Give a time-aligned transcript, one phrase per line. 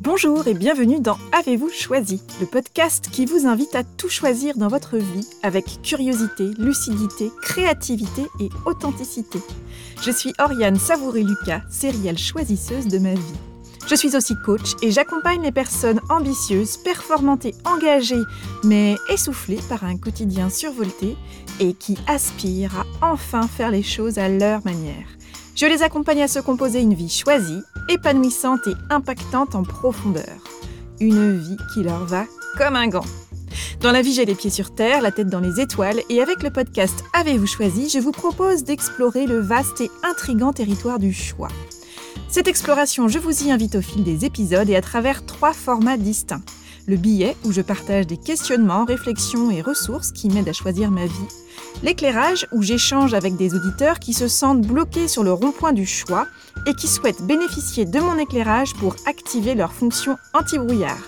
[0.00, 4.68] Bonjour et bienvenue dans Avez-vous choisi, le podcast qui vous invite à tout choisir dans
[4.68, 9.38] votre vie avec curiosité, lucidité, créativité et authenticité.
[10.02, 13.34] Je suis Oriane Savouré-Lucas, sérielle choisisseuse de ma vie.
[13.86, 18.22] Je suis aussi coach et j'accompagne les personnes ambitieuses, performantes et engagées,
[18.64, 21.16] mais essoufflées par un quotidien survolté
[21.60, 25.06] et qui aspirent à enfin faire les choses à leur manière.
[25.54, 30.36] Je les accompagne à se composer une vie choisie, épanouissante et impactante en profondeur.
[31.00, 32.24] Une vie qui leur va
[32.56, 33.04] comme un gant.
[33.80, 36.42] Dans la vie, j'ai les pieds sur terre, la tête dans les étoiles, et avec
[36.42, 41.48] le podcast Avez-vous choisi, je vous propose d'explorer le vaste et intrigant territoire du choix.
[42.28, 45.96] Cette exploration, je vous y invite au fil des épisodes et à travers trois formats
[45.96, 46.42] distincts.
[46.88, 51.06] Le billet, où je partage des questionnements, réflexions et ressources qui m'aident à choisir ma
[51.06, 51.28] vie.
[51.82, 56.28] L'éclairage, où j'échange avec des auditeurs qui se sentent bloqués sur le rond-point du choix
[56.66, 61.02] et qui souhaitent bénéficier de mon éclairage pour activer leur fonction anti-brouillard.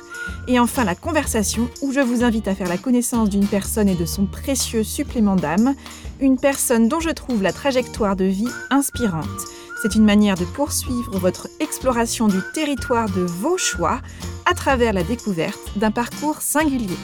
[0.48, 3.94] Et enfin la conversation, où je vous invite à faire la connaissance d'une personne et
[3.94, 5.74] de son précieux supplément d'âme,
[6.20, 9.57] une personne dont je trouve la trajectoire de vie inspirante.
[9.80, 14.00] C'est une manière de poursuivre votre exploration du territoire de vos choix
[14.44, 16.96] à travers la découverte d'un parcours singulier.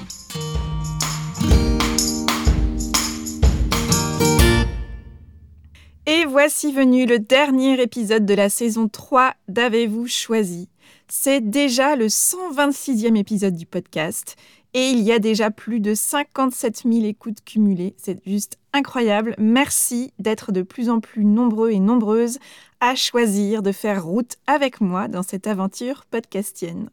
[6.07, 10.69] Et voici venu le dernier épisode de la saison 3 d'Avez-vous choisi?
[11.07, 14.35] C'est déjà le 126e épisode du podcast
[14.75, 17.95] et il y a déjà plus de 57 000 écoutes cumulées.
[17.99, 19.35] C'est juste incroyable.
[19.39, 22.39] Merci d'être de plus en plus nombreux et nombreuses
[22.81, 26.91] à choisir de faire route avec moi dans cette aventure podcastienne.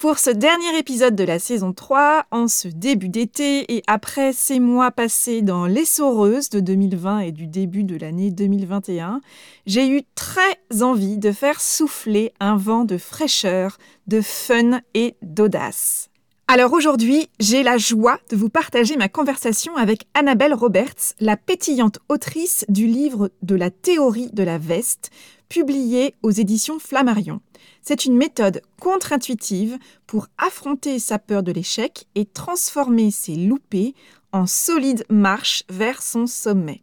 [0.00, 4.58] Pour ce dernier épisode de la saison 3, en ce début d'été et après ces
[4.58, 9.20] mois passés dans l'essoreuse de 2020 et du début de l'année 2021,
[9.66, 16.09] j'ai eu très envie de faire souffler un vent de fraîcheur, de fun et d'audace.
[16.52, 22.00] Alors aujourd'hui, j'ai la joie de vous partager ma conversation avec Annabelle Roberts, la pétillante
[22.08, 25.10] autrice du livre de la théorie de la veste,
[25.48, 27.40] publié aux éditions Flammarion.
[27.82, 29.78] C'est une méthode contre-intuitive
[30.08, 33.94] pour affronter sa peur de l'échec et transformer ses loupés
[34.32, 36.82] en solide marche vers son sommet.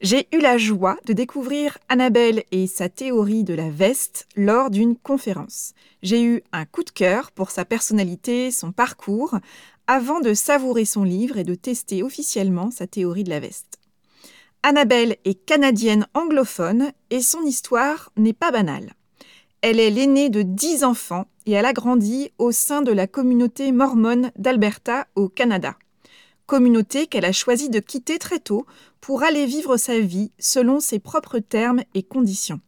[0.00, 4.96] J'ai eu la joie de découvrir Annabelle et sa théorie de la veste lors d'une
[4.96, 5.74] conférence.
[6.02, 9.38] J'ai eu un coup de cœur pour sa personnalité, son parcours,
[9.86, 13.78] avant de savourer son livre et de tester officiellement sa théorie de la veste.
[14.62, 18.94] Annabelle est canadienne anglophone et son histoire n'est pas banale.
[19.60, 23.72] Elle est l'aînée de dix enfants et elle a grandi au sein de la communauté
[23.72, 25.76] mormone d'Alberta au Canada
[26.52, 28.66] communauté qu'elle a choisi de quitter très tôt
[29.02, 32.60] pour aller vivre sa vie selon ses propres termes et conditions.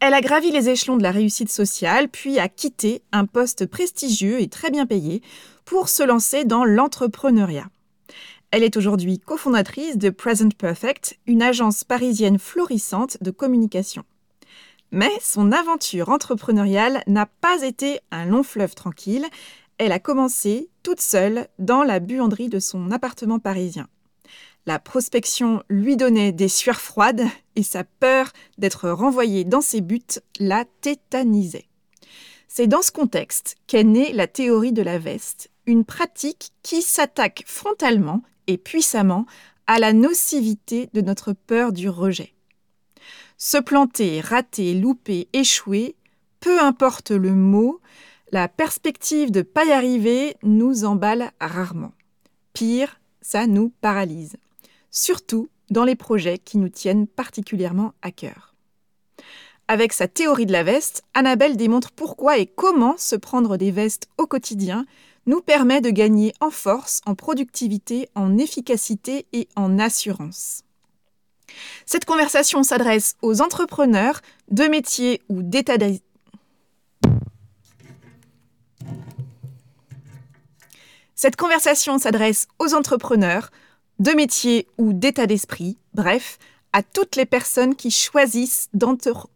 [0.00, 4.40] Elle a gravi les échelons de la réussite sociale, puis a quitté un poste prestigieux
[4.40, 5.22] et très bien payé
[5.64, 7.68] pour se lancer dans l'entrepreneuriat.
[8.50, 14.04] Elle est aujourd'hui cofondatrice de Present Perfect, une agence parisienne florissante de communication.
[14.90, 19.26] Mais son aventure entrepreneuriale n'a pas été un long fleuve tranquille,
[19.78, 23.88] elle a commencé toute seule dans la buanderie de son appartement parisien.
[24.64, 30.20] La prospection lui donnait des sueurs froides et sa peur d'être renvoyée dans ses buts
[30.38, 31.66] la tétanisait.
[32.46, 37.42] C'est dans ce contexte qu'est née la théorie de la veste, une pratique qui s'attaque
[37.46, 39.26] frontalement et puissamment
[39.66, 42.34] à la nocivité de notre peur du rejet.
[43.38, 45.96] Se planter, rater, louper, échouer,
[46.38, 47.80] peu importe le mot,
[48.30, 51.92] la perspective de pas y arriver nous emballe rarement.
[52.52, 54.36] Pire, ça nous paralyse.
[54.92, 58.54] Surtout dans les projets qui nous tiennent particulièrement à cœur.
[59.66, 64.08] Avec sa théorie de la veste, Annabelle démontre pourquoi et comment se prendre des vestes
[64.18, 64.84] au quotidien
[65.24, 70.62] nous permet de gagner en force, en productivité, en efficacité et en assurance.
[71.86, 74.20] Cette conversation s'adresse aux entrepreneurs
[74.50, 75.76] de métiers ou d'état
[81.14, 83.50] Cette conversation s'adresse aux entrepreneurs,
[84.02, 86.38] de métiers ou d'état d'esprit, bref,
[86.72, 89.30] à toutes les personnes qui choisissent d'entre...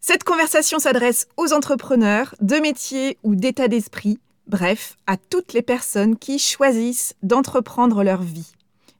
[0.00, 4.18] Cette conversation s'adresse aux entrepreneurs, de métiers ou d'état d'esprit,
[4.48, 8.52] bref, à toutes les personnes qui choisissent d'entreprendre leur vie.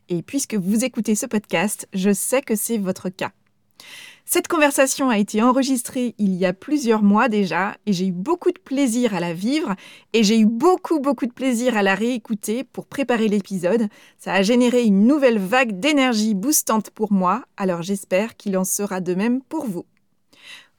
[0.08, 3.32] Et puisque vous écoutez ce podcast, je sais que c'est votre cas.
[4.28, 8.50] Cette conversation a été enregistrée il y a plusieurs mois déjà et j'ai eu beaucoup
[8.50, 9.76] de plaisir à la vivre
[10.12, 13.86] et j'ai eu beaucoup beaucoup de plaisir à la réécouter pour préparer l'épisode.
[14.18, 19.00] Ça a généré une nouvelle vague d'énergie boostante pour moi, alors j'espère qu'il en sera
[19.00, 19.86] de même pour vous.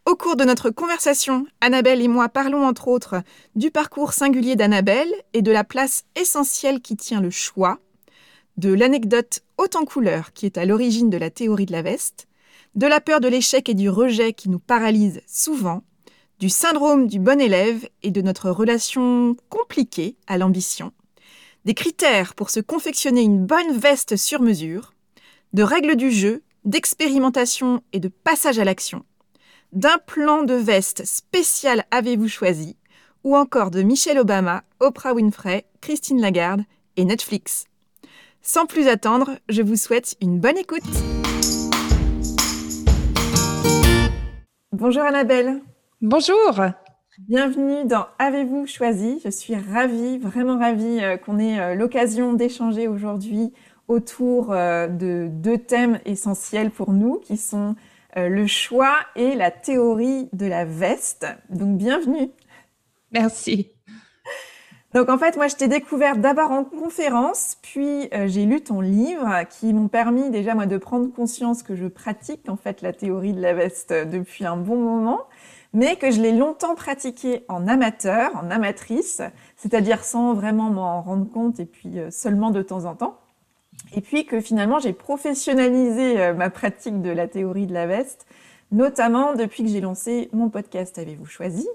[0.06, 3.22] Au cours de notre conversation, Annabelle et moi parlons entre autres
[3.56, 7.80] du parcours singulier d'Annabelle et de la place essentielle qui tient le choix,
[8.58, 12.28] de l'anecdote haute en couleur qui est à l'origine de la théorie de la veste,
[12.76, 15.84] de la peur de l'échec et du rejet qui nous paralyse souvent,
[16.40, 20.92] du syndrome du bon élève et de notre relation compliquée à l'ambition,
[21.66, 24.94] des critères pour se confectionner une bonne veste sur mesure,
[25.54, 29.04] de règles du jeu, d'expérimentation et de passage à l'action,
[29.74, 32.78] d'un plan de veste spécial avez-vous choisi,
[33.24, 36.64] ou encore de Michelle Obama, Oprah Winfrey, Christine Lagarde
[36.96, 37.66] et Netflix.
[38.42, 40.84] Sans plus attendre, je vous souhaite une bonne écoute.
[44.80, 45.62] Bonjour Annabelle.
[46.04, 46.62] Bonjour.
[47.28, 49.20] Bienvenue dans Avez-vous choisi?
[49.26, 53.54] Je suis ravie, vraiment ravie euh, qu'on ait euh, l'occasion d'échanger aujourd'hui
[53.88, 57.76] autour euh, de deux thèmes essentiels pour nous qui sont
[58.16, 61.26] le choix et la théorie de la veste.
[61.50, 62.30] Donc bienvenue.
[63.12, 63.77] Merci.
[64.94, 68.80] Donc en fait, moi, je t'ai découvert d'abord en conférence, puis euh, j'ai lu ton
[68.80, 72.94] livre qui m'ont permis déjà moi de prendre conscience que je pratique en fait la
[72.94, 75.28] théorie de la veste depuis un bon moment,
[75.74, 79.22] mais que je l'ai longtemps pratiquée en amateur, en amatrice,
[79.58, 83.18] c'est-à-dire sans vraiment m'en rendre compte et puis euh, seulement de temps en temps.
[83.94, 88.26] Et puis que finalement, j'ai professionnalisé euh, ma pratique de la théorie de la veste,
[88.72, 91.68] notamment depuis que j'ai lancé mon podcast Avez-vous choisi?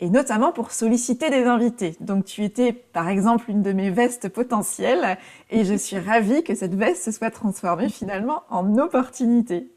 [0.00, 1.96] Et notamment pour solliciter des invités.
[2.00, 5.16] Donc tu étais par exemple une de mes vestes potentielles
[5.50, 9.70] et je suis ravie que cette veste se soit transformée finalement en opportunité.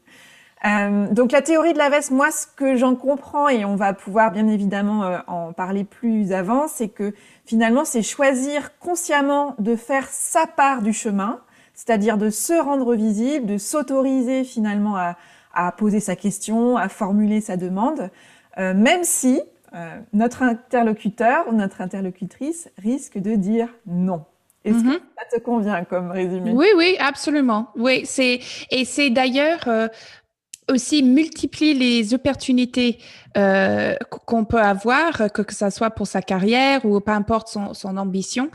[0.66, 3.94] Euh, donc la théorie de la veste, moi ce que j'en comprends et on va
[3.94, 7.14] pouvoir bien évidemment euh, en parler plus avant, c'est que
[7.46, 11.40] finalement c'est choisir consciemment de faire sa part du chemin,
[11.72, 15.16] c'est-à-dire de se rendre visible, de s'autoriser finalement à,
[15.54, 18.10] à, poser sa question, à formuler sa demande,
[18.58, 19.40] euh, même si
[19.74, 24.24] euh, notre interlocuteur ou notre interlocutrice risque de dire non.
[24.64, 25.00] Est-ce que mhm.
[25.16, 26.52] ça te convient comme résumé?
[26.52, 27.68] Oui, oui, absolument.
[27.76, 28.40] Oui, c'est
[28.70, 29.88] et c'est d'ailleurs euh,
[30.70, 32.98] aussi multiplier les opportunités
[33.36, 33.94] euh,
[34.26, 37.96] qu'on peut avoir, que, que ça soit pour sa carrière ou peu importe son, son
[37.96, 38.50] ambition,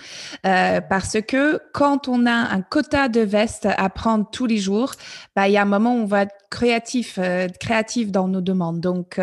[0.46, 4.92] euh, parce que quand on a un quota de vestes à prendre tous les jours,
[5.36, 8.42] bah, il y a un moment où on va être créatif, euh, créatif dans nos
[8.42, 8.80] demandes.
[8.80, 9.20] Donc,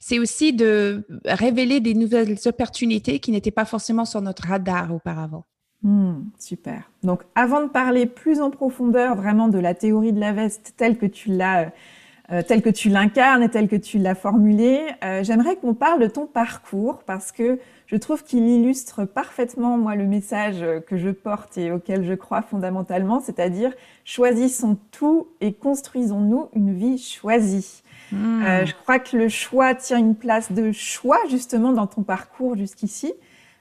[0.00, 5.44] c'est aussi de révéler des nouvelles opportunités qui n'étaient pas forcément sur notre radar auparavant.
[5.82, 6.90] Hmm, super.
[7.04, 10.98] Donc, avant de parler plus en profondeur vraiment de la théorie de la veste telle
[10.98, 11.70] que tu l'as
[12.30, 14.82] euh, tel que tu l'incarnes et tel que tu l'as formulé.
[15.02, 19.94] Euh, j'aimerais qu'on parle de ton parcours parce que je trouve qu'il illustre parfaitement, moi,
[19.94, 23.72] le message que je porte et auquel je crois fondamentalement, c'est-à-dire
[24.04, 27.82] choisissons tout et construisons-nous une vie choisie.
[28.12, 28.42] Hmm.
[28.44, 32.58] Euh, je crois que le choix tient une place de choix justement dans ton parcours
[32.58, 33.14] jusqu'ici,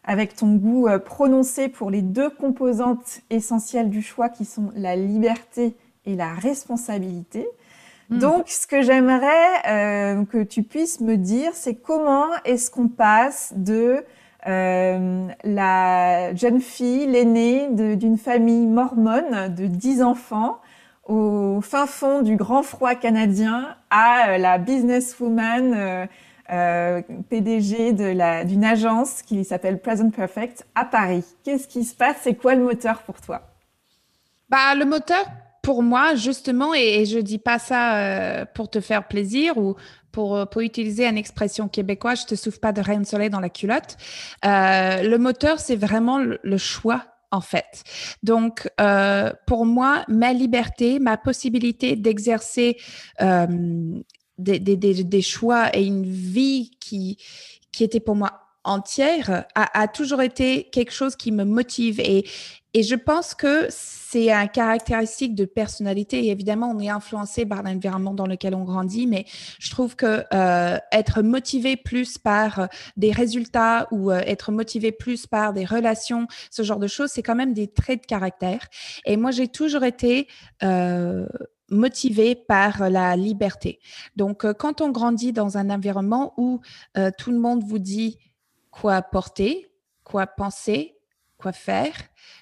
[0.04, 5.78] avec ton goût prononcé pour les deux composantes essentielles du choix qui sont la liberté
[6.06, 7.48] et la responsabilité.
[8.10, 8.20] Hmm.
[8.20, 13.54] Donc, ce que j'aimerais euh, que tu puisses me dire, c'est comment est-ce qu'on passe
[13.56, 14.04] de
[14.48, 20.62] euh, la jeune fille, l'aînée d'une famille mormone de 10 enfants
[21.06, 26.06] au fin fond du grand froid canadien à euh, la businesswoman euh,
[26.50, 31.26] euh PDG d'une agence qui s'appelle Present Perfect à Paris.
[31.44, 32.18] Qu'est-ce qui se passe?
[32.22, 33.42] C'est quoi le moteur pour toi?
[34.50, 35.26] Bah, Le moteur,
[35.68, 39.76] pour moi, justement, et, je dis pas ça euh, pour te faire plaisir ou
[40.14, 43.30] pour, euh, pour utiliser une expression québécoise, je te souffle pas de rayon de soleil
[43.30, 43.98] dans la culotte.
[44.46, 47.84] Euh, le moteur, c'est vraiment le, choix en fait.
[48.24, 48.70] Donc,
[49.46, 52.78] pour moi, ma liberté, ma possibilité d'exercer
[53.20, 57.18] des, des, des, choix et une vie qui,
[57.74, 62.26] qui était pour moi entière a, toujours été quelque chose qui me motive et,
[62.74, 66.26] et je pense que c'est un caractéristique de personnalité.
[66.26, 69.26] Et évidemment, on est influencé par l'environnement dans lequel on grandit, mais
[69.60, 72.66] je trouve que euh, être motivé plus par euh,
[72.98, 77.24] des résultats ou euh, être motivé plus par des relations, ce genre de choses, c'est
[77.24, 78.68] quand même des traits de caractère.
[79.06, 80.28] Et moi, j'ai toujours été
[80.62, 81.26] euh,
[81.70, 83.80] motivé par la liberté.
[84.16, 86.62] Donc, quand on grandit dans un environnement où
[87.18, 88.18] tout le monde vous dit
[88.80, 89.72] quoi porter,
[90.04, 90.96] quoi penser,
[91.38, 91.94] quoi faire,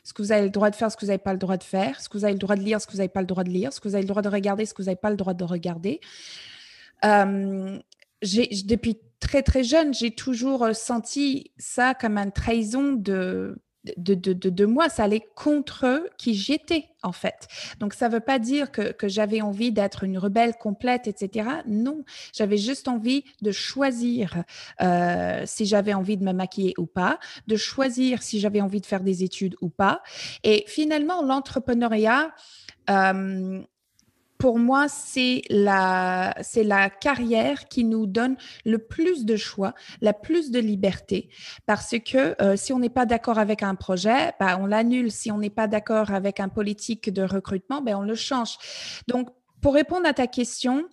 [0.04, 1.58] ce que vous avez le droit de faire, ce que vous n'avez pas le droit
[1.58, 3.22] de faire, ce que vous avez le droit de lire, ce que vous n'avez pas
[3.22, 4.88] le droit de lire, ce que vous avez le droit de regarder, ce que vous
[4.88, 6.02] n'avez pas le droit de regarder.
[7.04, 13.58] depuis très très jeune, j'ai toujours senti ça comme une trahison de
[13.98, 17.48] de, de, de, moi, ça allait contre qui j'étais en fait.
[17.80, 21.50] Donc ça ne veut pas dire que, que j'avais envie d'être une rebelle complète, etc.
[21.68, 24.44] Non, j'avais juste envie de choisir
[24.82, 28.86] euh, si j'avais envie de me maquiller ou pas, de choisir si j'avais envie de
[28.86, 30.02] faire des études ou pas.
[30.44, 32.34] Et finalement, l'entrepreneuriat,
[32.90, 33.62] euh,
[34.38, 40.52] pour moi, c'est la, la carrière qui nous donne le plus de choix, la plus
[40.52, 41.30] de liberté.
[41.66, 45.12] Parce que euh, si on n'est pas d'accord avec un projet, bah, on l'annule.
[45.12, 48.58] Si on n'est pas d'accord avec un politique de recrutement, ben, on le change.
[49.08, 49.30] Donc,
[49.62, 50.86] pour répondre à ta question,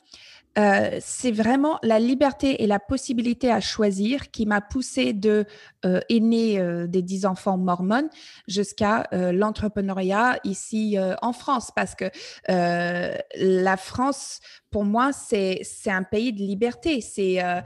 [0.58, 5.46] euh, c'est vraiment la liberté et la possibilité à choisir qui m'a poussé de
[5.84, 8.08] euh, aîné euh, des dix enfants mormons
[8.46, 11.70] jusqu'à euh, l'entrepreneuriat ici en France.
[11.74, 12.10] Parce que
[12.48, 14.40] la France
[14.72, 17.00] pour moi, c'est un pays de liberté.
[17.00, 17.60] C'est euh,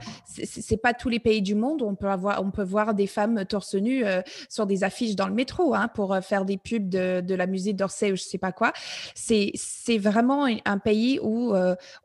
[0.83, 3.45] pas tous les pays du monde où on peut, avoir, on peut voir des femmes
[3.45, 4.03] torse nu
[4.49, 7.73] sur des affiches dans le métro hein, pour faire des pubs de, de la musée
[7.73, 8.73] d'Orsay ou je sais pas quoi.
[9.15, 9.53] C'est
[9.97, 11.53] vraiment un pays où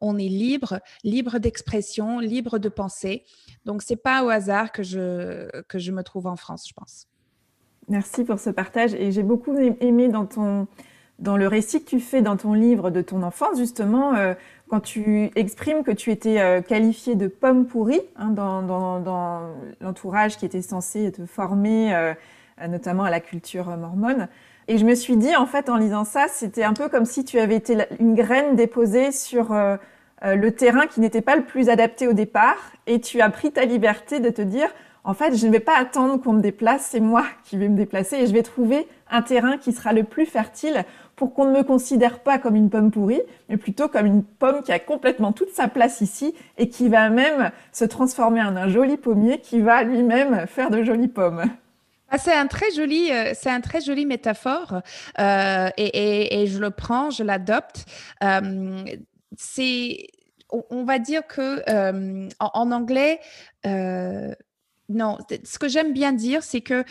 [0.00, 3.24] on est libre, libre d'expression, libre de penser.
[3.64, 7.08] Donc, c'est pas au hasard que je, que je me trouve en France, je pense.
[7.88, 8.94] Merci pour ce partage.
[8.94, 10.68] Et j'ai beaucoup aimé dans, ton,
[11.18, 14.14] dans le récit que tu fais dans ton livre de ton enfance, justement,
[14.72, 19.50] quand tu exprimes que tu étais euh, qualifiée de pomme pourrie hein, dans, dans,
[19.82, 22.14] l'entourage qui était censé te former, euh,
[22.68, 24.28] notamment à la culture mormone.
[24.68, 27.22] Et je me suis dit, en fait, en lisant ça, c'était un peu comme si
[27.22, 29.76] tu avais été une graine déposée sur euh,
[30.22, 33.66] le terrain qui n'était pas le plus adapté au départ, et tu as pris ta
[33.66, 34.70] liberté de te dire,
[35.04, 37.76] en fait, je ne vais pas attendre qu'on me déplace, c'est moi qui vais me
[37.76, 41.56] déplacer et je vais trouver un terrain qui sera le plus fertile pour qu'on ne
[41.56, 45.32] me considère pas comme une pomme pourrie, mais plutôt comme une pomme qui a complètement
[45.32, 49.60] toute sa place ici et qui va même se transformer en un joli pommier qui
[49.60, 51.44] va lui-même faire de jolies pommes.
[52.14, 54.82] Ah, c'est un très joli, euh, c'est un très joli métaphore
[55.18, 57.86] euh, et, je le prends, je l'adopte.
[58.22, 58.84] Euh,
[59.38, 60.08] c'est,
[60.50, 61.62] on, va dire que
[62.38, 63.18] en, anglais,
[63.64, 66.84] non, ce que j'aime bien dire, c'est que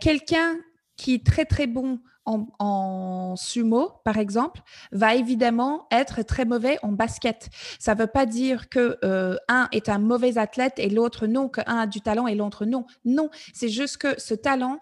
[0.00, 0.56] quelqu'un
[0.96, 4.60] qui est très très bon en, sumo, par exemple,
[4.92, 7.48] va évidemment être très mauvais en basket.
[7.78, 11.48] Ça ne veut pas dire que euh, un est un mauvais athlète et l'autre non,
[11.48, 12.86] qu'un a du talent et l'autre non.
[13.04, 14.80] Non, c'est juste que ce talent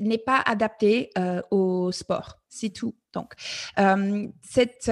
[0.00, 2.38] n'est pas adapté euh, au sport.
[2.48, 2.94] C'est tout.
[3.12, 3.32] Donc,
[3.78, 4.90] euh, cette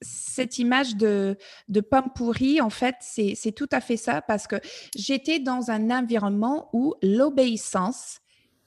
[0.00, 4.56] cette image de, de pomme pourrie, en fait, c'est tout à fait ça parce que
[4.94, 8.20] j'étais dans un environnement où l'obéissance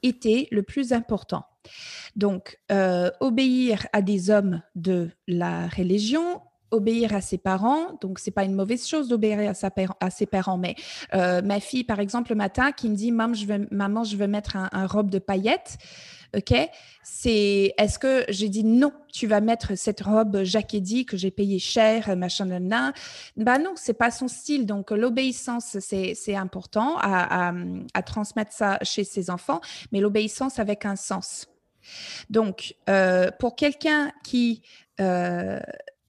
[0.04, 1.46] était le plus important.
[2.16, 7.98] Donc, euh, obéir à des hommes de la religion, obéir à ses parents.
[8.02, 10.58] Donc, c'est pas une mauvaise chose d'obéir à, ses parents.
[10.58, 10.76] Mais
[11.14, 13.34] euh, ma fille, par exemple, le matin, qui me dit Maman,
[14.04, 15.78] je veux, mettre un, robe de paillettes.
[16.36, 16.54] OK?
[17.04, 21.60] C'est est-ce que j'ai dit non, tu vas mettre cette robe Jacqueline que j'ai payée
[21.60, 22.94] cher, machin, nan,
[23.36, 24.66] Bah non, c'est pas son style.
[24.66, 27.54] Donc, l'obéissance, c'est important à,
[27.94, 31.48] à, transmettre ça chez ses enfants, mais l'obéissance avec un sens.
[32.30, 34.62] Donc, euh, pour quelqu'un qui
[35.00, 35.60] euh,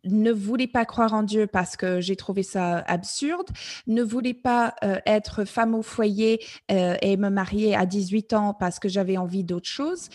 [0.04, 3.48] ne voulait pas croire en Dieu parce que j'ai trouvé ça absurde,
[3.86, 8.78] ne voulait pas euh, être femme au foyer et me marier à 18 ans parce
[8.78, 10.08] que j'avais envie d'autre chose,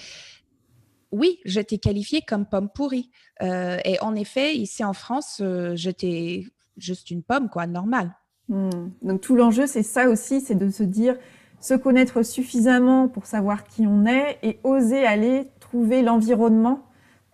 [1.11, 3.11] oui, j'étais qualifiée comme pomme pourrie.
[3.41, 5.41] et en effet, ici en France,
[5.75, 6.45] j'étais
[6.77, 8.15] juste une pomme, quoi, normale.
[8.49, 8.89] Hmm.
[9.01, 11.15] Donc tout l'enjeu, c'est ça aussi, c'est de se dire,
[11.59, 16.85] se connaître suffisamment pour savoir qui on est et oser aller trouver l'environnement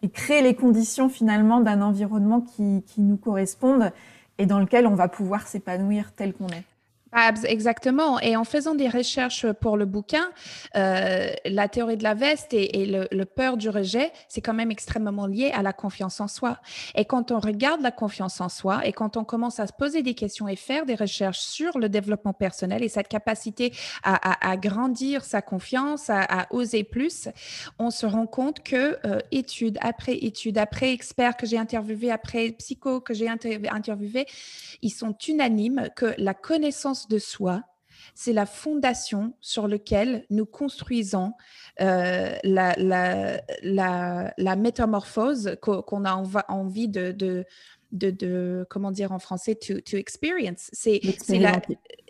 [0.02, 3.92] et créer les conditions finalement d'un environnement qui, qui nous corresponde
[4.38, 6.64] et dans lequel on va pouvoir s'épanouir tel qu'on est.
[7.14, 8.20] Exactement.
[8.20, 10.30] Et en faisant des recherches pour le bouquin,
[10.76, 15.26] euh, la théorie de la veste et, le, peur du rejet, c'est quand même extrêmement
[15.26, 16.60] lié à la confiance en soi.
[16.96, 20.04] Et quand on regarde la confiance en soi et quand on commence à se poser
[20.04, 23.74] des questions et faire des recherches sur le développement personnel et cette capacité
[24.04, 27.30] à, grandir sa confiance, à, oser plus,
[27.80, 32.52] on se rend compte que euh, étude après étude, après expert que j'ai interviewé, après
[32.52, 34.26] psycho que j'ai interviewé,
[34.82, 37.64] ils sont unanimes que la connaissance de soi,
[38.16, 41.34] c'est la fondation sur laquelle nous construisons
[41.82, 46.14] euh, la, la, la, métamorphose qu'on a
[46.50, 47.12] envie de,
[47.92, 50.70] de, comment dire en français, to, to experience.
[50.74, 51.62] C'est la,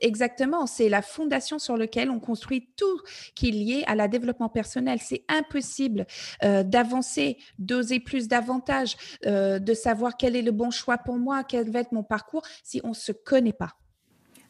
[0.02, 3.02] exactement, c'est la fondation sur laquelle on construit tout
[3.36, 5.00] qui est lié à la développement personnel.
[5.02, 6.06] C'est impossible
[6.44, 11.44] euh, d'avancer, d'oser plus davantage, euh, de savoir quel est le bon choix pour moi,
[11.44, 13.76] quel va être mon parcours si on se connaît pas.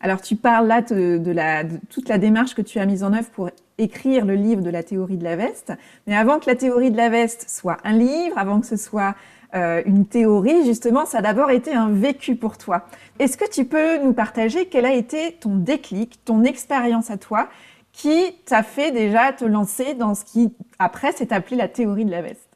[0.02, 3.14] Alors, tu parles là de, la, de, toute la démarche que tu as mise en
[3.14, 5.74] œuvre pour écrire le livre de la théorie de la veste.
[6.08, 9.16] Mais avant que la théorie de la veste soit un livre, avant que ce soit
[9.56, 12.86] euh, une théorie, justement, ça a d'abord été un vécu pour toi.
[13.20, 17.50] Est-ce que tu peux nous partager quel a été ton déclic, ton expérience à toi,
[17.92, 22.12] qui t'a fait déjà te lancer dans ce qui, après, s'est appelé la théorie de
[22.12, 22.49] la veste?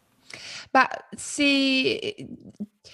[0.73, 2.27] Bah, c'est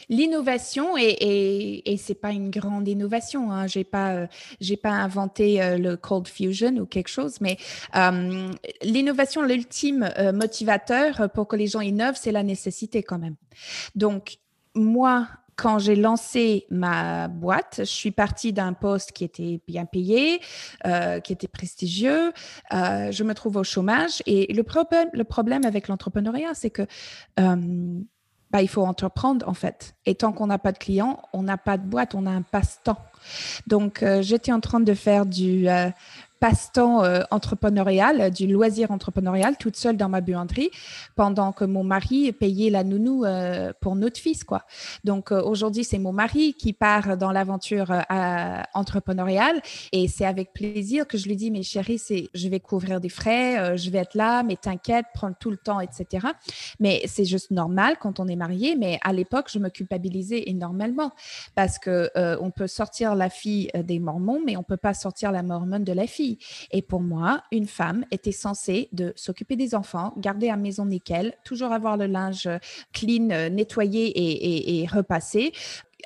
[0.07, 3.65] L'innovation, et, et, et c'est pas une grande innovation, hein.
[3.65, 4.27] j'ai pas, euh,
[4.59, 7.57] j'ai pas inventé euh, le cold fusion ou quelque chose, mais
[7.95, 8.51] euh,
[8.83, 13.35] l'innovation, l'ultime motivateur pour que les gens innovent, c'est la nécessité quand même.
[13.95, 14.37] Donc,
[14.75, 15.27] moi,
[15.59, 20.39] quand j'ai lancé ma boîte, je suis partie d'un poste qui était bien payé,
[21.23, 22.31] qui était prestigieux.
[22.71, 26.85] je me trouve au chômage et le problème, le problème avec l'entrepreneuriat, c'est que
[28.51, 29.95] bah, il faut entreprendre en fait.
[30.05, 32.41] Et tant qu'on n'a pas de clients, on n'a pas de boîte, on a un
[32.41, 32.97] passe-temps.
[33.67, 35.89] Donc, euh, j'étais en train de faire du euh,
[36.39, 40.69] passe-temps euh, entrepreneurial, du loisir entrepreneurial, toute seule dans ma buanderie,
[41.15, 44.65] pendant que mon mari payait la nounou euh, pour notre fils, quoi.
[45.03, 47.91] Donc euh, aujourd'hui, c'est mon mari qui part dans l'aventure
[48.73, 52.99] entrepreneuriale et c'est avec plaisir que je lui dis, mais chérie, c'est, je vais couvrir
[52.99, 56.27] des frais, je vais être là, mais t'inquiète, prends tout le temps, etc.
[56.79, 58.75] Mais c'est juste normal quand on est marié.
[58.75, 61.11] Mais à l'époque, je me culpabilisais énormément
[61.55, 62.09] parce que
[62.41, 65.93] on peut sortir la fille des Mormons, mais on peut pas sortir la mormone de
[65.93, 66.28] la fille.
[66.71, 71.33] Et pour moi, une femme était censée de s'occuper des enfants, garder la maison nickel,
[71.43, 72.57] toujours avoir le linge euh,
[72.93, 75.51] clean, euh, nettoyé et, repassé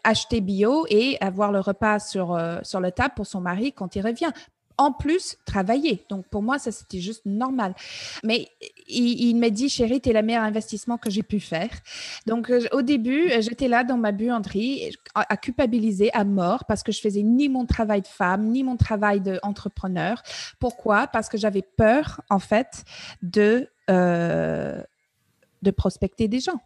[0.04, 3.96] acheter bio et avoir le repas sur, euh, sur le table pour son mari quand
[3.96, 4.32] il revient
[4.78, 6.06] en plus travailler.
[6.10, 7.76] Donc pour moi, ça c'était juste normal.
[8.24, 8.50] Mais
[8.88, 11.70] il, m'a dit, chérie, tu es le meilleur investissement que j'ai pu faire.
[12.26, 16.84] Donc euh, au début, euh, j'étais là dans ma buanderie à, culpabiliser à mort parce
[16.84, 20.22] que je faisais ni mon travail de femme, ni mon travail d'entrepreneur.
[20.60, 21.08] Pourquoi?
[21.08, 22.84] Parce que j'avais peur, en fait,
[23.22, 24.82] de, euh,
[25.62, 26.60] de prospecter des gens.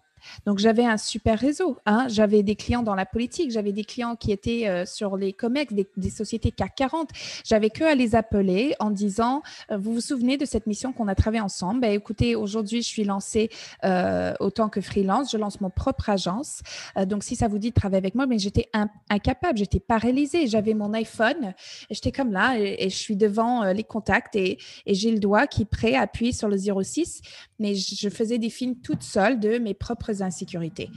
[0.45, 1.77] Donc, j'avais un super réseau.
[1.86, 2.07] Hein.
[2.09, 5.74] J'avais des clients dans la politique, j'avais des clients qui étaient euh, sur les COMEX,
[5.74, 7.09] des, sociétés CAC 40.
[7.43, 11.07] J'avais que à les appeler en disant euh, Vous vous souvenez de cette mission qu'on
[11.07, 11.81] a travaillé ensemble?
[11.81, 13.50] Ben, Écoutez, aujourd'hui, je suis lancée
[13.83, 15.31] euh, autant que freelance.
[15.31, 16.61] Je lance mon propre agence.
[17.05, 18.70] donc, si ça vous dit de travailler avec moi, mais j'étais
[19.09, 20.48] incapable, j'étais paralysée.
[20.48, 21.53] J'avais mon iPhone,
[21.89, 25.63] j'étais comme là et, je suis devant les contacts et, et j'ai le doigt qui
[25.63, 27.22] est prêt à appuyer sur le 06
[27.59, 30.89] mais je faisais des films toute seule de mes propres insécurités.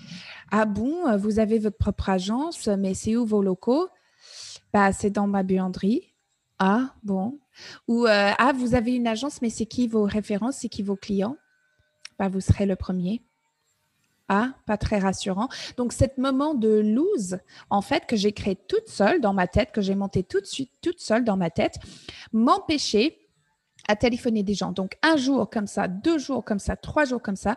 [0.50, 3.88] Ah bon, vous avez votre propre agence, mais c'est où vos locaux?
[4.72, 6.12] Bah, C'est dans ma buanderie.
[6.58, 7.38] Ah bon?
[7.88, 10.96] Ou euh, ah, vous avez une agence, mais c'est qui vos références, c'est qui vos
[10.96, 11.36] clients?
[12.18, 13.22] Bah, Vous serez le premier.
[14.28, 15.48] Ah, pas très rassurant.
[15.76, 19.72] Donc, cet moment de lose, en fait, que j'ai créé toute seule dans ma tête,
[19.72, 21.78] que j'ai monté tout de suite toute seule dans ma tête,
[22.32, 23.18] m'empêchait
[23.88, 24.70] à téléphoner des gens.
[24.70, 27.56] Donc, un jour comme ça, deux jours comme ça, trois jours comme ça.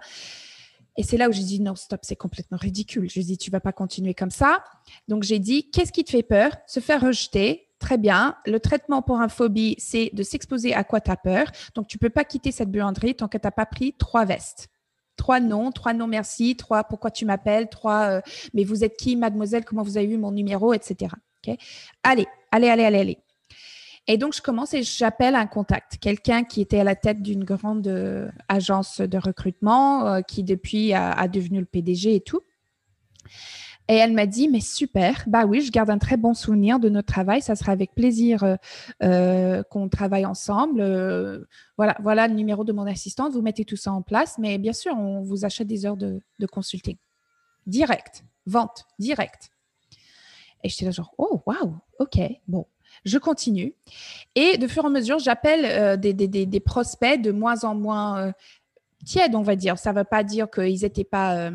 [0.95, 3.09] Et c'est là où j'ai dit non, stop, c'est complètement ridicule.
[3.09, 4.63] Je dit, tu vas pas continuer comme ça.
[5.07, 6.51] Donc, j'ai dit, qu'est-ce qui te fait peur?
[6.67, 7.67] Se faire rejeter.
[7.79, 8.35] Très bien.
[8.45, 11.47] Le traitement pour un phobie, c'est de s'exposer à quoi tu as peur.
[11.75, 14.69] Donc, tu peux pas quitter cette buanderie tant que tu n'as pas pris trois vestes.
[15.15, 18.21] Trois noms, trois noms merci, trois pourquoi tu m'appelles, trois euh,
[18.53, 21.13] mais vous êtes qui, mademoiselle, comment vous avez eu mon numéro, etc.
[22.03, 23.17] Allez, allez, allez, allez, allez.
[24.07, 27.45] Et donc, je commence et j'appelle un contact, quelqu'un qui était à la tête d'une
[27.45, 32.41] grande euh, agence de recrutement, euh, qui depuis a, devenu le PDG et tout.
[33.87, 36.89] Et elle m'a dit, mais super, bah oui, je garde un très bon souvenir de
[36.89, 37.41] notre travail.
[37.41, 38.57] Ça sera avec plaisir
[39.01, 40.81] euh, qu'on travaille ensemble.
[41.77, 43.33] voilà, voilà le numéro de mon assistante.
[43.33, 46.21] Vous mettez tout ça en place, mais bien sûr, on vous achète des heures de,
[46.39, 46.97] de consulting.
[47.67, 49.49] Direct, vente, direct.
[50.63, 52.65] Et j'étais là genre, oh, waouh, ok, bon
[53.05, 53.73] je continue.
[54.35, 58.31] Et de fur et à mesure, j'appelle euh, des, prospects de moins en moins euh,
[59.05, 59.77] tièdes, on va dire.
[59.77, 61.51] Ça ne veut pas dire qu'ils n'étaient pas, euh,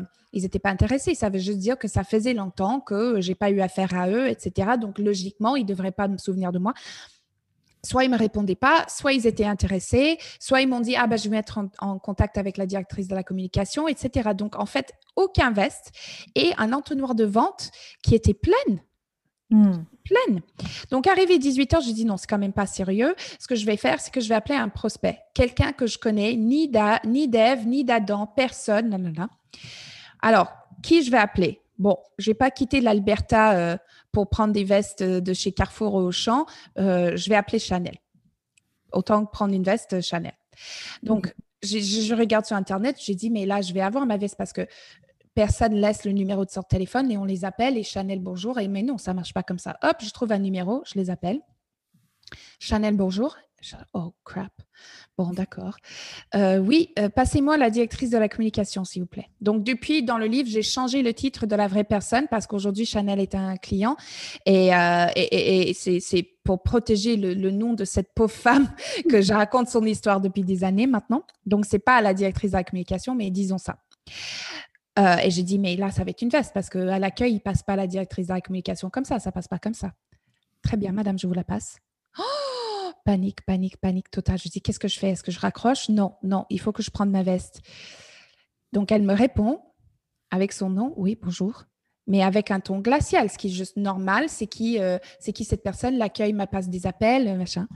[0.63, 1.15] pas intéressés.
[1.15, 4.27] Ça veut juste dire que ça faisait longtemps que j'ai pas eu affaire à eux,
[4.27, 4.71] etc.
[4.79, 6.73] Donc, logiquement, ils ne devraient pas me souvenir de moi.
[7.85, 11.17] Soit ils me répondaient pas, soit ils étaient intéressés, soit ils m'ont dit ah ben
[11.17, 14.31] je vais mettre en, contact avec la directrice de la communication, etc.
[14.35, 15.93] Donc en fait aucun veste
[16.35, 17.71] et un entonnoir de vente
[18.03, 18.79] qui était plein
[19.49, 19.83] Hmm.
[20.03, 20.41] Pleine.
[20.91, 23.15] Donc, arrivé 18h, je dis non, c'est quand même pas sérieux.
[23.39, 25.97] Ce que je vais faire, c'est que je vais appeler un prospect, quelqu'un que je
[25.97, 29.13] connais, ni, da, ni d'Ève, ni d'Adam, personne.
[30.21, 30.51] Alors,
[30.83, 31.61] qui je vais appeler?
[31.77, 33.77] Bon, je vais pas quitter l'Alberta euh,
[34.11, 36.45] pour prendre des vestes de chez Carrefour au champ.
[36.77, 37.95] Euh, je vais appeler Chanel.
[38.91, 40.33] Autant que prendre une veste Chanel.
[41.03, 41.31] Donc, mhm.
[41.63, 44.67] je, regarde sur Internet, j'ai dit, mais là, je vais avoir ma veste parce que
[45.39, 48.59] personne laisse le numéro de son téléphone et on les appelle et Chanel, bonjour.
[48.59, 49.77] Et mais non, ça marche pas comme ça.
[49.83, 51.39] Hop, je trouve un numéro, je les appelle.
[52.59, 53.37] Chanel, bonjour.
[53.93, 54.51] Oh, crap.
[55.17, 55.77] Bon, d'accord.
[56.35, 59.29] Euh, oui, euh, passez-moi la directrice de la communication, s'il vous plaît.
[59.39, 62.85] Donc, depuis, dans le livre, j'ai changé le titre de la vraie personne parce qu'aujourd'hui,
[62.85, 63.95] Chanel est un client
[64.45, 65.07] et, euh,
[65.73, 68.67] c'est pour protéger le, le, nom de cette pauvre femme
[69.09, 71.23] que je raconte son histoire depuis des années maintenant.
[71.45, 73.77] Donc, c'est pas la directrice de la communication, mais disons ça.
[74.99, 77.39] Euh, et j'ai dit, mais là, ça va être une veste parce qu'à l'accueil, il
[77.39, 79.93] passe pas la directrice de la communication comme ça, ça passe pas comme ça.
[80.61, 81.77] Très bien, madame, je vous la passe.
[82.17, 84.37] Oh Panique, panique, panique totale.
[84.37, 85.11] Je dis, qu'est-ce que je fais?
[85.11, 85.89] Est-ce que je raccroche?
[85.89, 87.61] Non, non, il faut que je prenne ma veste.
[88.73, 89.61] Donc, elle me répond
[90.31, 91.63] avec son nom, oui, bonjour,
[92.05, 94.99] mais avec un ton glacial, ce qui est juste normal, c'est qui, euh,
[95.33, 97.67] qui cette personne, l'accueil me passe des appels, machin.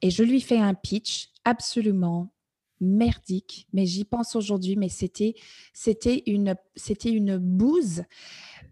[0.00, 2.33] Et je lui fais un pitch absolument
[2.80, 5.34] merdique, mais j'y pense aujourd'hui, mais c'était,
[5.72, 8.04] c'était une, c'était une bouse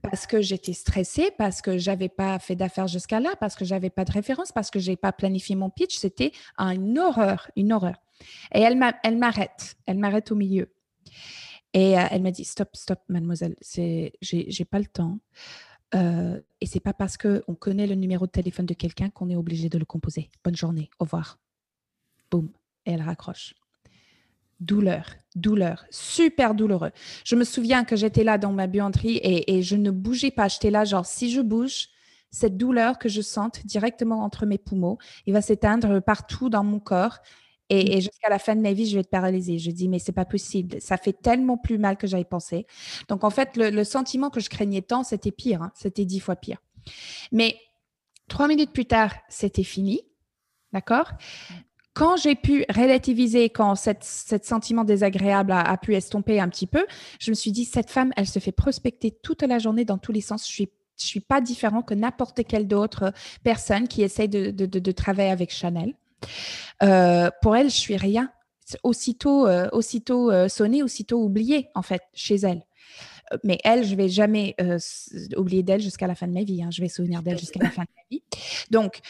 [0.03, 3.91] parce que j'étais stressée, parce que j'avais pas fait d'affaires jusqu'à là, parce que j'avais
[3.91, 5.97] pas de référence, parce que j'ai pas planifié mon pitch.
[5.97, 7.97] C'était une horreur, une horreur.
[8.53, 10.73] Et elle m'arrête, elle m'arrête au milieu.
[11.73, 15.19] Et euh, elle m'a dit stop, stop, mademoiselle, c'est, j'ai, pas le temps.
[15.95, 19.31] Euh, et c'est pas parce que on connaît le numéro de téléphone de quelqu'un qu'on
[19.31, 20.31] est obligé de le composer.
[20.45, 21.39] Bonne journée, au revoir.
[22.31, 22.51] Boum.
[22.85, 23.55] Et elle raccroche
[24.63, 26.93] douleur, douleur, super douloureux.
[27.25, 30.49] Je me souviens que j'étais là dans ma buanderie et, je ne bougeais pas.
[30.49, 31.89] J'étais là, genre, si je bouge,
[32.31, 34.97] cette douleur que je sente directement entre mes poumons,
[35.27, 37.19] il va s'éteindre partout dans mon corps.
[37.69, 39.59] Et, jusqu'à la fin de ma vie, je vais être paralysée.
[39.59, 40.81] Je dis, mais c'est pas possible.
[40.81, 42.67] Ça fait tellement plus mal que j'avais pensé.
[43.09, 45.63] Donc, en fait, le, sentiment que je craignais tant, c'était pire.
[45.63, 45.73] Hein.
[45.75, 46.59] C'était dix fois pire.
[47.31, 47.57] Mais
[48.29, 50.03] trois minutes plus tard, c'était fini.
[50.75, 51.13] D'accord?
[51.95, 54.05] Quand j'ai pu relativiser, quand cette,
[54.45, 56.87] sentiment désagréable a, pu estomper un petit peu,
[57.21, 60.13] je me suis dit, cette femme, elle se fait prospecter toute la journée dans tous
[60.13, 60.47] les sens.
[60.47, 64.93] Je suis je suis pas différent que n'importe quelle d'autre personne qui essaye de, de,
[64.93, 65.95] travailler avec Chanel.
[66.83, 68.31] Euh, pour elle, je suis rien.
[68.85, 72.63] Aussitôt, euh, aussitôt euh, sonné, aussitôt oublié, en fait, chez elle.
[73.43, 74.55] Mais elle, je vais jamais
[75.37, 76.63] oublier d'elle jusqu'à la fin de ma vie.
[76.63, 76.69] Hein.
[76.71, 78.23] Je vais souvenir d'elle jusqu'à la fin de ma vie.
[78.71, 79.01] Donc,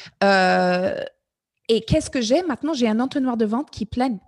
[1.75, 2.43] et qu'est-ce que j'ai?
[2.43, 4.21] Maintenant, j'ai un entonnoir de vente qui pleine.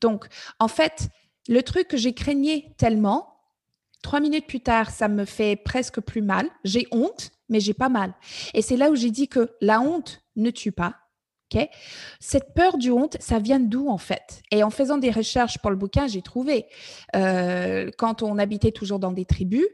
[0.00, 0.26] Donc,
[0.60, 1.08] en fait,
[1.48, 3.34] le truc que j'ai craigné tellement,
[4.02, 6.48] trois minutes plus tard, ça me fait presque plus mal.
[6.62, 8.14] J'ai honte, mais j'ai pas mal.
[8.54, 10.94] Et c'est là où j'ai dit que la honte ne tue pas.
[12.20, 14.40] Cette peur du honte, ça vient d'où en fait?
[14.52, 16.66] Et en faisant des recherches pour le bouquin, j'ai trouvé,
[17.16, 19.66] euh, quand on habitait toujours dans des tribus,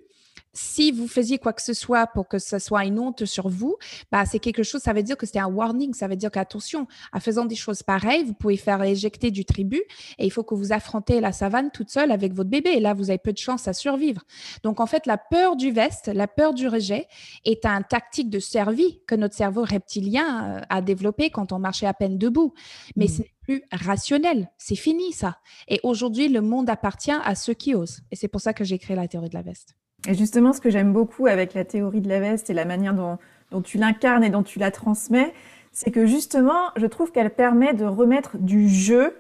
[0.57, 3.77] si vous faisiez quoi que ce soit pour que ce soit une honte sur vous,
[4.11, 6.87] bah, c'est quelque chose, ça veut dire que c'était un warning, ça veut dire qu'attention,
[7.12, 9.83] en faisant des choses pareilles, vous pouvez faire éjecter du tribu
[10.19, 12.71] et il faut que vous affrontez la savane toute seule avec votre bébé.
[12.71, 14.23] Et là, vous avez peu de chance à survivre.
[14.62, 17.07] Donc, en fait, la peur du veste, la peur du rejet
[17.45, 21.87] est un tactique de survie que notre cerveau reptilien euh, a développé quand on marchait
[21.87, 22.55] à peine debout.
[22.97, 23.09] Mais mmh.
[23.09, 24.51] ce n'est plus rationnel.
[24.59, 25.38] C'est fini, ça.
[25.69, 28.01] Et aujourd'hui, le monde appartient à ceux qui osent.
[28.11, 29.77] Et c'est pour ça que j'ai créé la théorie de la veste.
[30.07, 32.95] Et justement, ce que j'aime beaucoup avec la théorie de la veste et la manière
[32.95, 33.19] dont,
[33.62, 35.33] tu l'incarnes et dont tu la transmets,
[35.73, 39.14] c'est que justement, je trouve qu'elle permet de remettre du jeu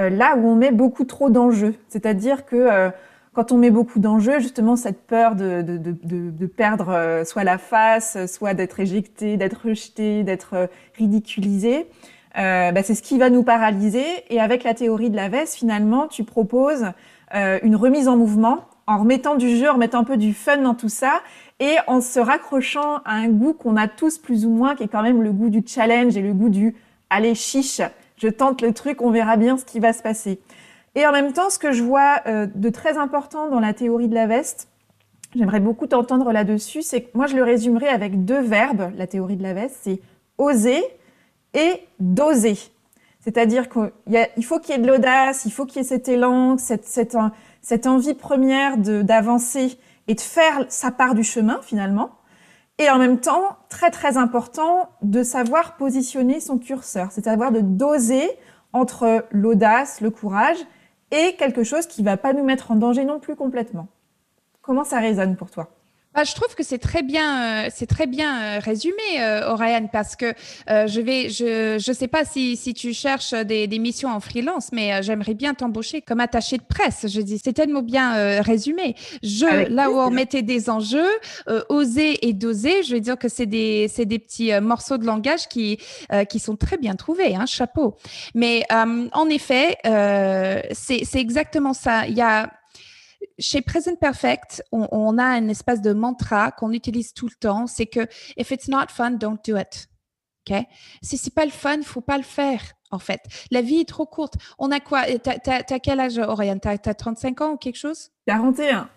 [0.00, 1.74] euh, là où on met beaucoup trop d'enjeux.
[1.88, 2.90] C'est-à-dire que euh,
[3.32, 8.26] quand on met beaucoup d'enjeux, justement, cette peur de, de, perdre euh, soit la face,
[8.26, 10.68] soit d'être éjecté, d'être rejeté, d'être
[10.98, 11.86] ridiculisé,
[12.34, 14.04] bah, c'est ce qui va nous paralyser.
[14.30, 16.86] Et avec la théorie de la veste, finalement, tu proposes
[17.32, 20.74] une remise en mouvement en remettant du jeu, en remettant un peu du fun dans
[20.74, 21.22] tout ça
[21.60, 24.88] et en se raccrochant à un goût qu'on a tous plus ou moins, qui est
[24.88, 26.74] quand même le goût du challenge et le goût du
[27.10, 27.80] allez chiche,
[28.16, 30.40] je tente le truc, on verra bien ce qui va se passer.
[30.94, 34.08] Et en même temps, ce que je vois euh, de très important dans la théorie
[34.08, 34.68] de la veste,
[35.34, 39.36] j'aimerais beaucoup t'entendre là-dessus, c'est que moi je le résumerai avec deux verbes, la théorie
[39.36, 40.00] de la veste, c'est
[40.38, 40.82] oser
[41.54, 42.56] et doser.
[43.20, 46.58] C'est-à-dire qu'il faut qu'il y ait de l'audace, il faut qu'il y ait cet élan,
[46.58, 47.16] cette, cette,
[47.64, 52.10] cette envie première d'avancer et de faire sa part du chemin finalement.
[52.78, 58.28] Et en même temps, très très important, de savoir positionner son curseur, c'est-à-dire de doser
[58.74, 60.58] entre l'audace, le courage
[61.10, 63.88] et quelque chose qui va pas nous mettre en danger non plus complètement.
[64.60, 65.70] Comment ça résonne pour toi?
[66.14, 69.88] Bah, je trouve que c'est très bien, euh, c'est très bien euh, résumé, euh, Oriane,
[69.92, 70.32] parce que
[70.68, 74.70] je vais, je, je sais pas si, si tu cherches des, des missions en freelance,
[74.72, 77.06] mais j'aimerais bien t'embaucher comme attaché de presse.
[77.08, 78.94] Je dis, c'est tellement bien résumé.
[79.22, 81.10] Je, là où on mettait des enjeux,
[81.68, 85.48] oser et doser, je veux dire que c'est des, c'est des petits morceaux de langage
[85.48, 85.78] qui,
[86.28, 87.96] qui sont très bien trouvés, hein, chapeau.
[88.34, 92.06] Mais en effet, c'est, c'est exactement ça.
[92.06, 92.50] Il y a
[93.38, 97.86] chez Present Perfect, on, a un espace de mantra qu'on utilise tout le temps, c'est
[97.86, 99.88] que if it's not fun, don't do it.
[100.48, 100.64] Ok?
[101.02, 102.60] Si c'est pas le fun, faut pas le faire.
[102.90, 104.34] En fait, la vie est trop courte.
[104.58, 105.02] On a quoi?
[105.18, 106.60] T'as as, quel âge, Oriane?
[106.60, 108.10] T'as as 35 ans ou quelque chose?
[108.26, 108.88] 41.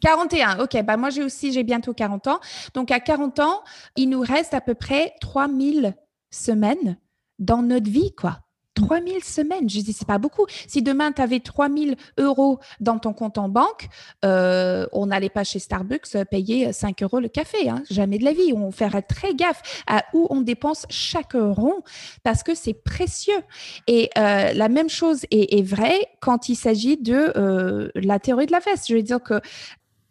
[0.00, 0.82] 41, ok.
[0.82, 2.40] Bah moi j'ai aussi, j'ai bientôt 40 ans.
[2.74, 3.62] Donc à 40 ans,
[3.96, 5.94] il nous reste à peu près 3000
[6.30, 6.98] semaines
[7.38, 8.40] dans notre vie, quoi.
[8.76, 9.68] 3000 semaines.
[9.68, 10.46] Je dis, c'est pas beaucoup.
[10.68, 13.88] Si demain, tu avais 3000 euros dans ton compte en banque,
[14.24, 17.68] euh, on n'allait pas chez Starbucks euh, payer 5 euros le café.
[17.68, 17.82] Hein.
[17.90, 18.52] Jamais de la vie.
[18.54, 21.82] On ferait très gaffe à où on dépense chaque euro
[22.22, 23.42] parce que c'est précieux.
[23.86, 28.52] Et euh, la même chose est, est vraie quand il s'agit de la théorie de
[28.52, 28.86] la veste.
[28.88, 29.40] Je veux dire que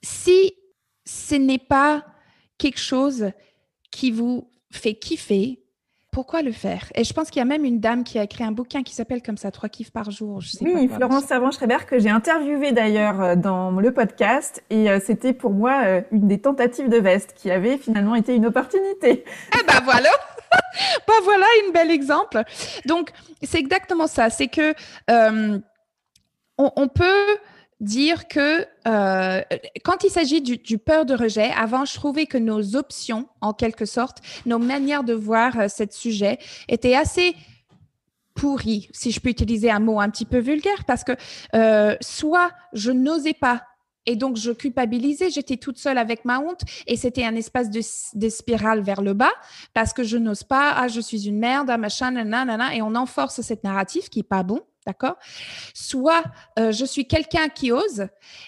[0.01, 0.53] si
[1.05, 2.05] ce n'est pas
[2.57, 3.31] quelque chose
[3.91, 5.64] qui vous fait kiffer,
[6.15, 6.89] pourquoi le faire?
[6.95, 8.95] Et je pense qu'il y a même une dame qui a écrit un bouquin qui
[8.95, 10.39] s'appelle comme ça, Trois kiffs par jour.
[10.39, 14.63] Je sais oui, Florence Savant-Schreiber, que j'ai interviewée d'ailleurs euh, dans le podcast.
[14.69, 18.33] Et euh, c'était pour moi euh, une des tentatives de veste qui avait finalement été
[18.33, 19.25] une opportunité.
[19.59, 20.09] Eh ben voilà
[21.05, 22.43] Ben voilà une belle exemple.
[22.85, 23.11] Donc,
[23.43, 24.29] c'est exactement ça.
[24.29, 24.73] C'est que
[26.57, 27.25] on, peut
[27.81, 29.41] dire que euh,
[29.83, 33.85] quand il s'agit du, peur de rejet, avant, je trouvais que nos options, en quelque
[33.85, 37.35] sorte, nos manières de voir euh, ce sujet étaient assez
[38.33, 41.13] pourries, si je peux utiliser un mot un petit peu vulgaire, parce que
[41.55, 43.63] euh, soit je n'osais pas
[44.05, 48.29] et donc, je culpabilisais, j'étais toute seule avec ma honte et c'était un espace de,
[48.29, 49.31] spirale vers le bas
[49.73, 52.93] parce que je n'ose pas, ah, je suis une merde, ah, machin, nanana, et on
[52.95, 54.61] enforce cette narrative qui est pas bon.
[54.85, 55.17] D'accord?
[55.73, 56.23] Soit
[56.59, 58.07] euh, je suis quelqu'un qui ose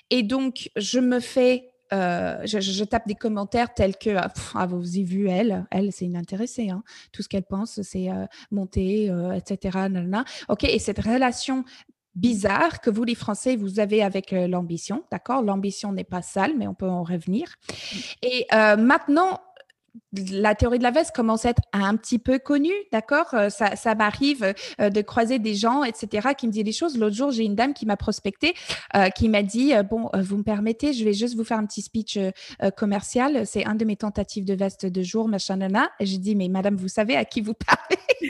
[0.09, 4.97] et donc je me fais euh, je, tape des commentaires tels que ah, ah vous
[4.97, 6.83] avez vu elle, elle c'est inintéressée, hein.
[7.13, 9.87] tout ce qu'elle pense c'est euh, monter, etc.
[10.49, 11.63] Ok, et cette relation
[12.13, 15.41] bizarre que vous les Français vous avez avec l'ambition, d'accord?
[15.43, 17.55] L'ambition n'est pas sale, mais on peut en revenir.
[18.21, 19.39] Et maintenant,
[20.13, 23.33] la théorie de la veste commence à être un petit peu connue, d'accord?
[23.33, 26.97] Euh, Ça, m'arrive euh, de croiser des gens, etc., qui me disent des choses.
[26.97, 28.53] L'autre jour, j'ai une dame qui m'a prospecté,
[28.95, 31.81] euh, qui m'a dit Bon, vous me permettez, je vais juste vous faire un petit
[31.81, 32.17] speech
[32.75, 33.45] commercial.
[33.45, 35.89] C'est un de mes tentatives de veste de jour, machin, nana.
[35.99, 38.29] Je dis Mais madame, vous savez à qui vous parlez?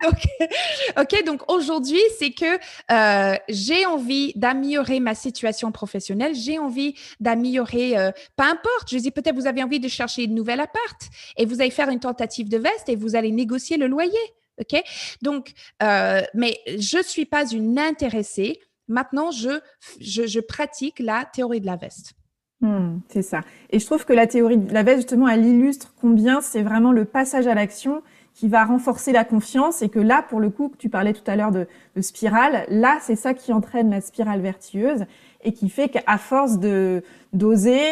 [0.98, 2.58] ok, donc aujourd'hui, c'est que
[2.90, 9.10] euh, j'ai envie d'améliorer ma situation professionnelle, j'ai envie d'améliorer, euh, peu importe, je dis
[9.10, 12.48] peut-être vous avez envie de chercher une nouvelle appart et vous allez faire une tentative
[12.48, 14.12] de veste et vous allez négocier le loyer.
[14.60, 14.82] Ok,
[15.22, 18.60] donc, euh, mais je suis pas une intéressée.
[18.88, 19.60] Maintenant, je,
[20.00, 22.12] je, pratique la théorie de la veste.
[22.60, 23.40] Hmm, c'est ça.
[23.70, 26.92] Et je trouve que la théorie de la veste, justement, elle illustre combien c'est vraiment
[26.92, 28.02] le passage à l'action
[28.40, 31.36] qui va renforcer la confiance et que là, pour le coup, tu parlais tout à
[31.36, 31.66] l'heure de,
[32.00, 35.04] spirale, là, c'est ça qui entraîne la spirale vertueuse
[35.44, 37.82] et qui fait qu'à force de d'oser,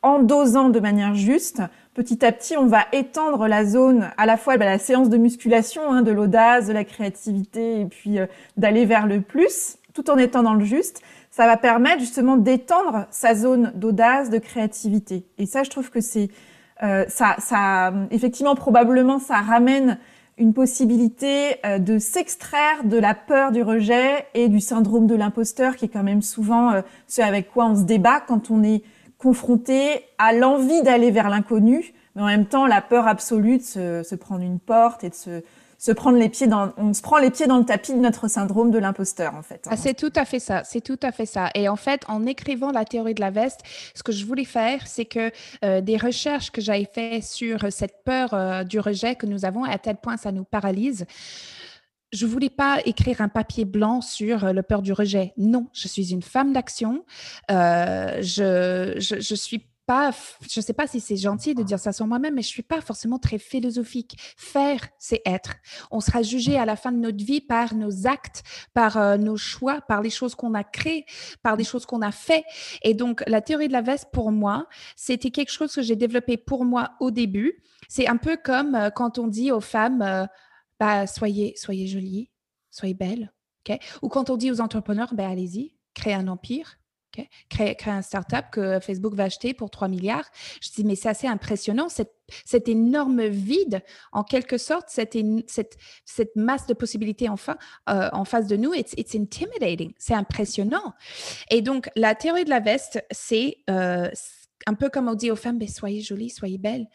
[0.00, 1.60] en dosant de manière juste,
[1.92, 5.18] petit à petit, on va étendre la zone, à la fois bah, la séance de
[5.18, 8.24] musculation, hein, de l'audace, de la créativité, et puis euh,
[8.56, 11.02] d'aller vers le plus, tout en étant dans le juste.
[11.30, 15.26] Ça va permettre justement d'étendre sa zone d'audace, de créativité.
[15.36, 16.30] Et ça, je trouve que c'est
[16.80, 19.98] ça, ça, effectivement, probablement, ça ramène
[20.38, 25.76] une possibilité euh, de s'extraire de la peur du rejet et du syndrome de l'imposteur,
[25.76, 28.82] qui est quand même souvent euh, ce avec quoi on se débat quand on est
[29.18, 34.02] confronté à l'envie d'aller vers l'inconnu, mais en même temps la peur absolue de se,
[34.04, 35.42] se prendre une porte et de se,
[35.78, 38.72] se prendre les pieds on se prend les pieds dans le tapis de notre syndrome
[38.72, 39.66] de l'imposteur, en fait.
[39.70, 40.64] Ah, c'est tout à fait ça.
[40.64, 41.50] C'est tout à fait ça.
[41.54, 43.60] Et en fait, en écrivant la théorie de la veste,
[43.94, 45.30] ce que je voulais faire, c'est que
[45.64, 49.62] euh, des recherches que j'avais fait sur cette peur euh, du rejet que nous avons,
[49.64, 51.06] à tel point ça nous paralyse.
[52.12, 55.32] Je voulais pas écrire un papier blanc sur euh, le peur du rejet.
[55.36, 57.04] Non, je suis une femme d'action.
[57.48, 60.10] je, je suis pas,
[60.50, 62.82] je sais pas si c'est gentil de dire ça sur moi-même, mais je suis pas
[62.82, 64.18] forcément très philosophique.
[64.36, 65.54] Faire, c'est être.
[65.90, 68.42] On sera jugé à la fin de notre vie par nos actes,
[68.74, 71.06] par euh, nos choix, par les choses qu'on a créées,
[71.42, 72.44] par des choses qu'on a fait.
[72.82, 76.36] Et donc, la théorie de la veste, pour moi, c'était quelque chose que j'ai développé
[76.36, 77.64] pour moi au début.
[77.88, 80.26] C'est un peu comme euh, quand on dit aux femmes, euh,
[80.78, 82.30] bah, soyez, soyez jolies,
[82.70, 83.32] soyez belles.
[83.66, 86.78] ok Ou quand on dit aux entrepreneurs, bah, allez-y, créez un empire
[87.48, 90.28] créer, créer un startup que Facebook va acheter pour 3 milliards.
[90.60, 92.12] Je dis, mais c'est assez impressionnant, cette,
[92.44, 95.16] cet énorme vide, en quelque sorte, cette,
[95.46, 97.56] cette, cette masse de possibilités enfin,
[97.88, 100.94] euh, en face de nous, it's, it's intimidating, c'est impressionnant.
[101.50, 104.08] Et donc, la théorie de la veste, c'est euh,
[104.66, 106.86] un peu comme on dit aux femmes, ben, soyez jolies, soyez belles.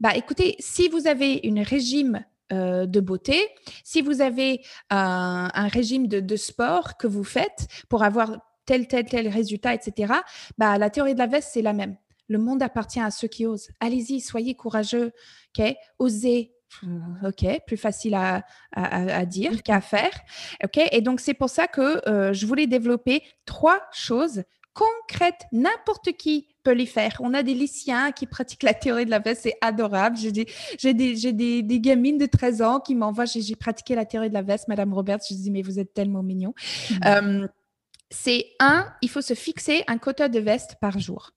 [0.00, 3.48] Bah, écoutez, si vous avez un régime euh, de beauté,
[3.84, 9.28] si vous avez un, régime de, sport que vous faites pour avoir tel, tel, tel
[9.28, 10.14] résultat, etc.,
[10.58, 11.96] bah, la théorie de la veste, c'est la même.
[12.28, 13.68] Le monde appartient à ceux qui osent.
[13.80, 15.12] Allez-y, soyez courageux,
[15.58, 15.74] ok?
[15.98, 16.52] Osez,
[17.24, 20.12] Ok, plus facile à, à, dire qu'à faire.
[20.64, 25.46] Ok, et donc c'est pour ça que euh, je voulais développer trois choses concrètes.
[25.52, 27.16] N'importe qui peut les faire.
[27.20, 30.16] On a des lycéens qui pratiquent la théorie de la veste, c'est adorable.
[30.16, 30.46] J'ai des,
[30.78, 34.28] j'ai des, j'ai des, des, gamines de 13 ans qui m'envoient, j'ai, pratiqué la théorie
[34.28, 35.20] de la veste, Madame Roberts.
[35.28, 36.54] Je dis, mais vous êtes tellement mignon.
[36.90, 36.94] Mmh.
[37.06, 37.48] Euh,
[38.10, 41.32] c'est un, il faut se fixer un quota de veste par jour.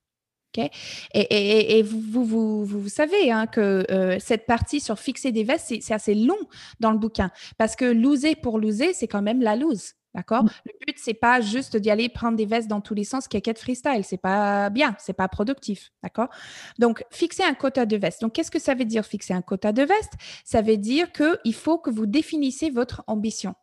[0.55, 0.69] Okay?
[1.13, 5.73] Et, et, vous, vous, vous, savez hein, que euh, cette partie sur fixer des vestes,
[5.81, 6.37] c'est assez long
[6.79, 9.93] dans le bouquin parce que loser pour loser, c'est quand même la lose.
[10.13, 10.43] D'accord?
[10.43, 10.49] Mm.
[10.65, 13.57] Le but, c'est pas juste d'y aller prendre des vestes dans tous les sens, de
[13.57, 14.03] freestyle.
[14.03, 15.91] C'est pas bien, c'est pas productif.
[16.03, 16.29] D'accord?
[16.77, 18.21] Donc, fixer un quota de veste.
[18.21, 20.13] Donc, qu'est-ce que ça veut dire fixer un quota de veste?
[20.45, 23.55] Ça veut dire qu'il faut que vous définissez votre ambition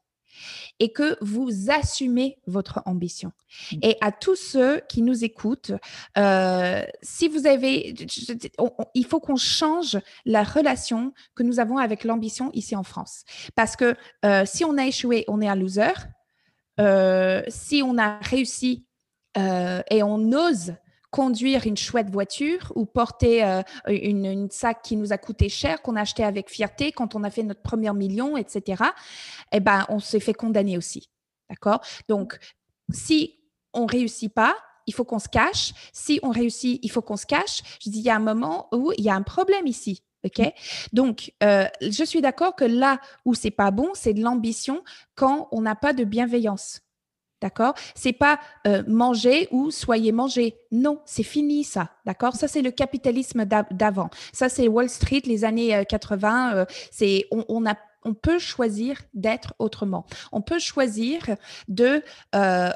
[0.79, 3.33] et que vous assumez votre ambition.
[3.73, 3.77] Mmh.
[3.83, 5.73] Et à tous ceux qui nous écoutent,
[6.19, 7.95] euh, si vous avez,
[8.95, 13.25] il faut qu'on change la relation que nous avons avec l'ambition ici en France.
[13.55, 15.93] Parce que euh, si on a échoué, on est un loser.
[16.81, 18.87] Euh, si on a réussi
[19.37, 20.75] et on ose
[21.11, 25.97] conduire une chouette voiture ou porter euh, une, sac qui nous a coûté cher, qu'on
[25.97, 28.83] a acheté avec fierté quand on a fait notre premier million, etc.,
[29.53, 31.11] eh ben, on s'est fait condamner aussi.
[31.49, 31.81] D'accord?
[32.09, 32.39] Donc,
[32.93, 33.39] si
[33.73, 35.73] on réussit pas, il faut qu'on se cache.
[35.93, 37.63] Si on réussit, il faut qu'on se cache.
[37.83, 40.03] Je dis, il y a un moment où il y a un problème ici.
[40.25, 40.41] OK?
[40.93, 44.83] Donc, euh, je suis d'accord que là où c'est pas bon, c'est de l'ambition
[45.15, 46.81] quand on n'a pas de bienveillance.
[47.41, 47.75] D'accord?
[47.95, 50.57] C'est pas euh, manger ou soyez mangé.
[50.73, 51.91] Non, c'est fini ça.
[52.05, 52.35] D'accord?
[52.37, 54.11] Ça c'est le capitalisme d'avant.
[54.33, 56.55] Ça c'est Wall Street les années 80.
[56.55, 57.75] Euh, euh, c'est on, a
[58.05, 60.05] on peut choisir d'être autrement.
[60.33, 61.23] On peut choisir
[61.69, 62.03] de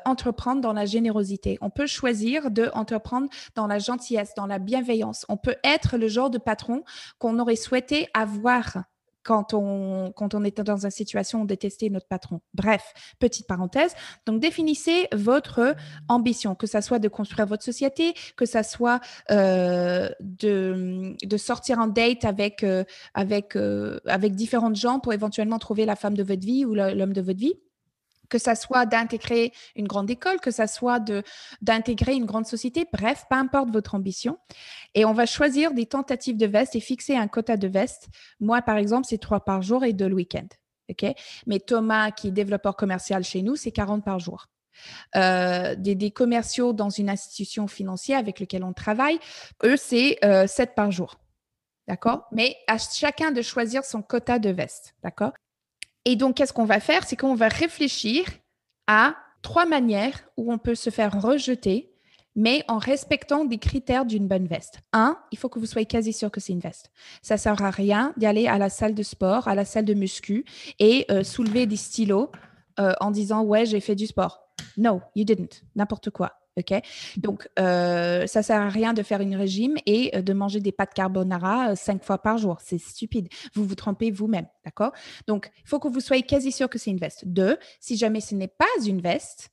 [0.05, 1.59] entreprendre dans la générosité.
[1.61, 5.27] On peut choisir de entreprendre dans la gentillesse, dans la bienveillance.
[5.29, 6.85] On peut être le genre de patron
[7.19, 8.85] qu'on aurait souhaité avoir
[9.25, 12.41] quand on, quand est dans une situation où détester notre patron.
[12.53, 13.95] Bref, petite parenthèse.
[14.27, 15.75] Donc, définissez votre
[16.09, 21.87] ambition, que ça soit de construire votre société, que ça soit euh, de, sortir en
[21.87, 22.85] date avec, euh,
[23.57, 27.21] euh, avec différentes gens pour éventuellement trouver la femme de votre vie ou l'homme de
[27.21, 27.55] votre vie
[28.35, 30.99] que ça soit d'intégrer une grande école, que ça soit
[31.63, 34.39] d'intégrer une grande société, bref, peu importe votre ambition.
[34.95, 38.09] Et on va choisir des tentatives de veste et fixer un quota de veste.
[38.41, 40.49] Moi, par exemple, c'est trois par jour et deux le week-end.
[41.47, 44.47] Mais Thomas, qui est développeur commercial chez nous, c'est 40 par jour.
[45.15, 49.21] Euh, des, commerciaux dans une institution financière avec laquelle on travaille,
[49.63, 51.21] eux, c'est euh, 7 par jour.
[51.87, 52.27] D'accord?
[52.33, 54.97] Mais à chacun de choisir son quota de veste.
[55.05, 55.35] D'accord?
[56.05, 57.05] Et donc, qu'est-ce qu'on va faire?
[57.05, 58.25] C'est qu'on va réfléchir
[58.87, 61.93] à trois manières où on peut se faire rejeter,
[62.35, 64.81] mais en respectant des critères d'une bonne veste.
[64.93, 66.91] Un, il faut que vous soyez quasi sûr que c'est une veste.
[67.23, 69.95] Ça sert à rien d'y aller à la salle de sport, à la salle de
[69.95, 70.45] muscu
[70.79, 72.31] et euh, soulever des stylos
[72.81, 74.41] euh, en disant ouais j'ai fait du sport.
[74.77, 75.63] No, you didn't.
[75.77, 76.33] N'importe quoi.
[76.57, 76.81] OK?
[77.17, 80.73] Donc, euh, ça sert à rien de faire une régime et euh, de manger des
[80.73, 82.59] pâtes carbonara euh, cinq fois par jour.
[82.61, 83.29] C'est stupide.
[83.55, 84.47] Vous vous trompez vous-même.
[84.65, 84.93] D'accord?
[85.27, 87.27] Donc, il faut que vous soyez quasi sûr que c'est une veste.
[87.27, 89.51] Deux, si jamais ce n'est pas une veste,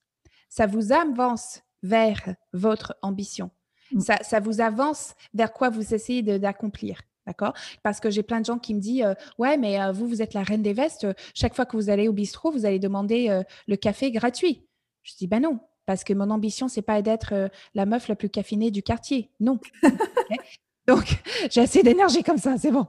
[0.49, 3.49] ça vous avance vers votre ambition.
[3.91, 3.99] Mm.
[3.99, 7.01] Ça, ça, vous avance vers quoi vous essayez d'accomplir.
[7.25, 7.53] D'accord?
[7.83, 9.05] Parce que j'ai plein de gens qui me disent
[9.37, 11.05] Ouais, mais vous, vous êtes la reine des vestes.
[11.35, 14.67] Chaque fois que vous allez au bistrot, vous allez demander le café gratuit.
[15.03, 15.59] Je dis Ben non,
[15.91, 19.29] parce que mon ambition, c'est pas d'être euh, la meuf la plus caffinée du quartier.
[19.41, 19.59] Non.
[20.87, 21.03] Donc,
[21.51, 22.87] j'ai assez d'énergie comme ça, c'est bon.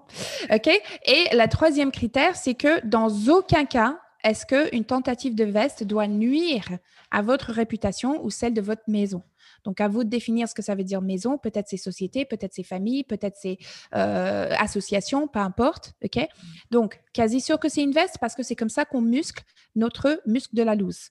[0.48, 0.68] OK?
[1.06, 6.06] Et la troisième critère, c'est que dans aucun cas, est-ce qu'une tentative de veste doit
[6.06, 6.64] nuire
[7.10, 9.24] à votre réputation ou celle de votre maison?
[9.64, 11.38] Donc, à vous de définir ce que ça veut dire maison.
[11.38, 13.58] Peut-être c'est société, peut-être c'est famille, peut-être c'est
[13.96, 15.94] euh, association, peu importe.
[16.04, 16.24] OK?
[16.70, 19.42] Donc, quasi sûr que c'est une veste parce que c'est comme ça qu'on muscle
[19.74, 21.10] notre muscle de la loose.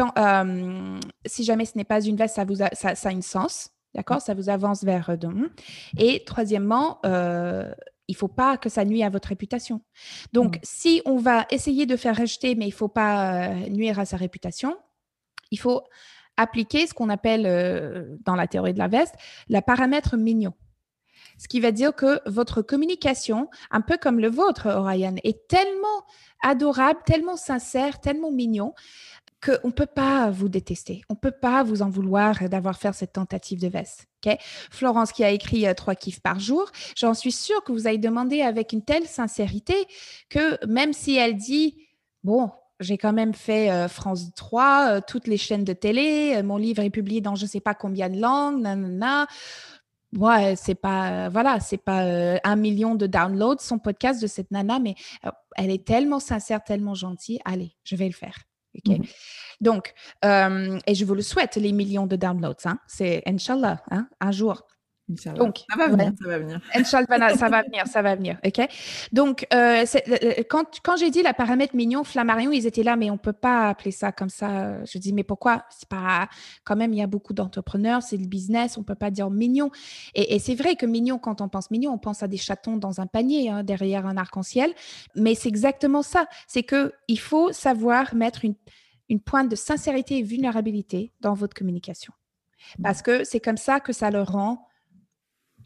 [0.00, 3.70] Euh, si jamais ce n'est pas une veste, ça, vous a, ça, a une sens.
[3.94, 4.20] D'accord?
[4.20, 5.10] Ça vous avance vers.
[5.10, 5.48] Euh,
[5.98, 7.72] Et troisièmement, euh,
[8.06, 9.80] il ne faut pas que ça nuise à votre réputation.
[10.32, 10.60] Donc, mm.
[10.62, 14.16] si on va essayer de faire rejeter, mais il ne faut pas nuire à sa
[14.16, 14.76] réputation,
[15.50, 15.82] il faut
[16.38, 19.14] appliquer ce qu'on appelle euh, dans la théorie de la veste
[19.48, 20.54] le paramètre mignon.
[21.36, 26.04] Ce qui va dire que votre communication, un peu comme le vôtre, Orion, est tellement
[26.42, 28.74] adorable, tellement sincère, tellement mignon
[29.44, 31.02] qu'on ne peut pas vous détester.
[31.08, 34.06] On ne peut pas vous en vouloir d'avoir fait cette tentative de veste.
[34.70, 37.98] Florence qui a écrit euh, trois kiffs par jour, j'en suis sûre que vous avez
[37.98, 39.74] demandé avec une telle sincérité
[40.28, 41.86] que même si elle dit,
[42.24, 46.56] bon, j'ai quand même fait euh, France 3, euh, toutes les chaînes de télé, mon
[46.56, 49.26] livre est publié dans je ne sais pas combien de langues, nanana.
[50.16, 52.00] Ouais, c'est pas, voilà, c'est pas
[52.42, 54.94] un million de downloads son podcast de cette nana, mais
[55.54, 57.40] elle est tellement sincère, tellement gentille.
[57.44, 58.47] Allez, je vais le faire.
[58.86, 59.02] Mmh
[59.60, 59.92] Donc,
[60.24, 62.66] euh, et je vous le souhaite, les millions de downloads.
[62.66, 62.78] Hein.
[62.86, 64.66] C'est Inch'Allah, hein, un jour.
[65.08, 66.60] Donc, ça va venir, ça va venir.
[66.74, 68.38] Inch'Allah, ça va venir, ça va venir.
[68.44, 68.60] OK?
[69.12, 69.84] Donc, euh,
[70.50, 73.32] quand, quand j'ai dit la paramètre mignon, Flammarion, ils étaient là, mais on ne peut
[73.32, 74.84] pas appeler ça comme ça.
[74.84, 75.64] Je dis, mais pourquoi?
[75.70, 76.28] C'est pas,
[76.64, 79.30] quand même, il y a beaucoup d'entrepreneurs, c'est le business, on ne peut pas dire
[79.30, 79.70] mignon.
[80.14, 83.00] Et, c'est vrai que mignon, quand on pense mignon, on pense à des chatons dans
[83.00, 84.72] un panier, hein, derrière un arc-en-ciel.
[85.14, 86.26] Mais c'est exactement ça.
[86.46, 88.54] C'est qu'il faut savoir mettre une,
[89.08, 92.12] une pointe de sincérité et vulnérabilité dans votre communication.
[92.82, 94.68] Parce que c'est comme ça que ça le rend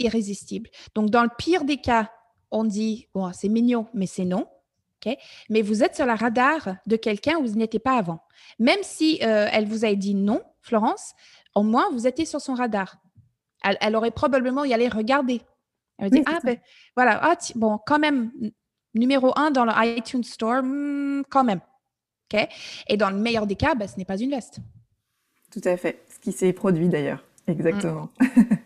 [0.03, 0.71] irrésistible.
[0.95, 2.11] Donc, dans le pire des cas,
[2.51, 4.47] on dit, bon, c'est mignon, mais c'est non.
[5.51, 8.23] Mais vous êtes sur la radar de quelqu'un où vous n'étiez pas avant.
[8.61, 11.15] Même si euh, elle vous a dit non, Florence,
[11.55, 12.97] au moins, vous étiez sur son radar.
[13.81, 15.41] Elle, aurait probablement y aller regarder.
[15.99, 16.57] Elle va dire, ah, ben,
[16.97, 18.31] voilà, ah, bon, quand même,
[18.95, 21.61] numéro un dans le iTunes Store, hmm, quand même.
[22.89, 24.59] Et dans le meilleur des cas, ben, ce n'est pas une veste.
[25.53, 26.05] Tout à fait.
[26.09, 27.23] Ce qui s'est produit d'ailleurs.
[27.47, 28.09] Exactement.
[28.21, 28.27] Mm.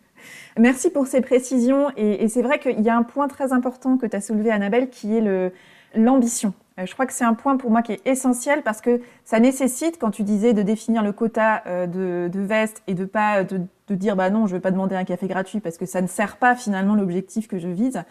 [0.59, 1.91] Merci pour ces précisions.
[1.97, 4.89] Et, c'est vrai qu'il y a un point très important que tu as soulevé, Annabelle,
[4.89, 5.53] qui est
[5.95, 6.55] l'ambition.
[6.79, 9.41] Euh, je crois que c'est un point pour moi qui est essentiel parce que ça
[9.41, 13.45] nécessite, quand tu disais de définir le quota euh, de, de veste et de pas
[13.45, 16.07] de, dire bah non, je veux pas demander un café gratuit parce que ça ne
[16.07, 18.03] sert pas finalement l'objectif que je vise.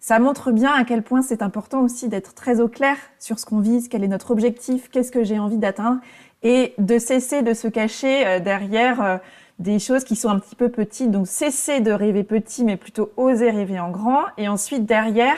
[0.00, 3.46] Ça montre bien à quel point c'est important aussi d'être très au clair sur ce
[3.46, 6.00] qu'on vise, quel est notre objectif, qu'est-ce que j'ai envie d'atteindre
[6.42, 9.20] et de cesser de se cacher euh, derrière
[9.60, 11.10] des choses qui sont un petit peu petites.
[11.10, 14.24] Donc cesser de rêver petit, mais plutôt oser rêver en grand.
[14.38, 15.36] Et ensuite, derrière,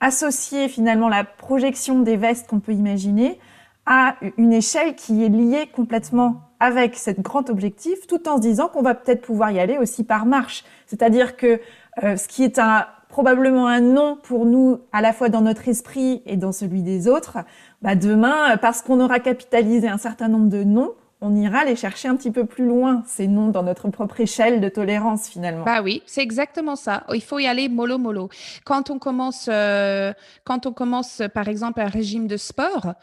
[0.00, 3.38] associer finalement la projection des vestes qu'on peut imaginer
[3.86, 8.68] à une échelle qui est liée complètement avec cet grand objectif, tout en se disant
[8.68, 10.64] qu'on va peut-être pouvoir y aller aussi par marche.
[10.86, 11.60] C'est-à-dire que
[12.02, 15.68] euh, ce qui est un, probablement un non pour nous, à la fois dans notre
[15.68, 17.38] esprit et dans celui des autres,
[17.80, 22.08] bah demain, parce qu'on aura capitalisé un certain nombre de non, on ira les chercher
[22.08, 25.64] un petit peu plus loin, ces noms dans notre propre échelle de tolérance finalement.
[25.64, 27.04] Bah oui, c'est exactement ça.
[27.14, 28.28] Il faut y aller mollo mollo.
[28.64, 30.12] Quand on commence, euh,
[30.44, 32.94] quand on commence par exemple un régime de sport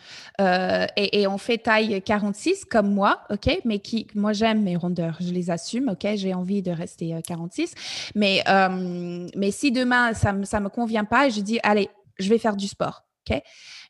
[0.41, 5.17] euh, et, on fait taille 46 comme moi, ok, mais qui, moi j'aime mes rondeurs,
[5.22, 7.76] je les assume, ok, j'ai envie de rester 46, euh,
[8.15, 8.43] mais
[9.36, 12.57] mais si demain ça me ça me convient pas, je dis allez, je vais faire
[12.57, 13.05] du sport,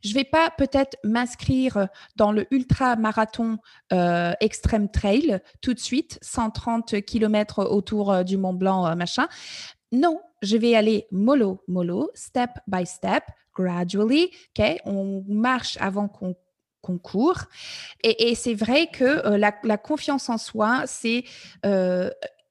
[0.02, 3.58] Je vais pas peut-être m'inscrire dans le ultra-marathon
[3.92, 9.28] euh, extrême trail tout de suite, 130 km autour euh, du Mont Blanc, euh, machin.
[9.92, 13.24] Non, je vais aller mollo, mollo, step by step,
[13.54, 14.32] gradually.
[14.86, 16.36] On marche avant qu'on
[17.00, 17.46] court.
[18.04, 21.24] Et, c'est vrai que la, confiance en soi, c'est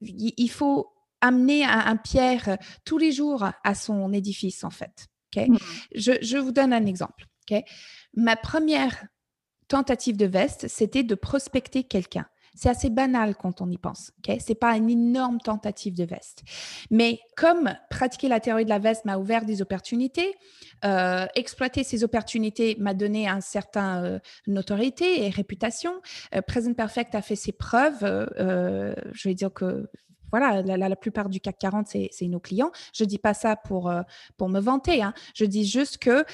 [0.00, 5.08] il faut amener un, pierre tous les jours à son édifice, en fait.
[5.36, 5.48] Ok?
[5.48, 5.56] Mmh.
[5.94, 7.26] je, je, vous donne un exemple.
[8.14, 9.06] Ma première
[9.68, 12.26] tentative de veste, c'était de prospecter quelqu'un.
[12.54, 14.10] C'est assez banal quand on y pense.
[14.18, 14.40] Okay?
[14.40, 16.42] Ce n'est pas une énorme tentative de veste.
[16.90, 20.34] Mais comme pratiquer la théorie de la veste m'a ouvert des opportunités,
[20.84, 24.18] euh, exploiter ces opportunités m'a donné un certain euh,
[24.48, 25.92] notoriété et réputation.
[26.34, 28.00] Euh, Present Perfect a fait ses preuves.
[28.00, 29.88] je vais dire que
[30.30, 32.70] voilà, la, plupart du CAC 40, c'est nos clients.
[32.94, 33.92] Je ne dis pas ça pour,
[34.36, 35.02] pour me vanter.
[35.02, 35.14] Hein.
[35.34, 36.24] Je dis juste que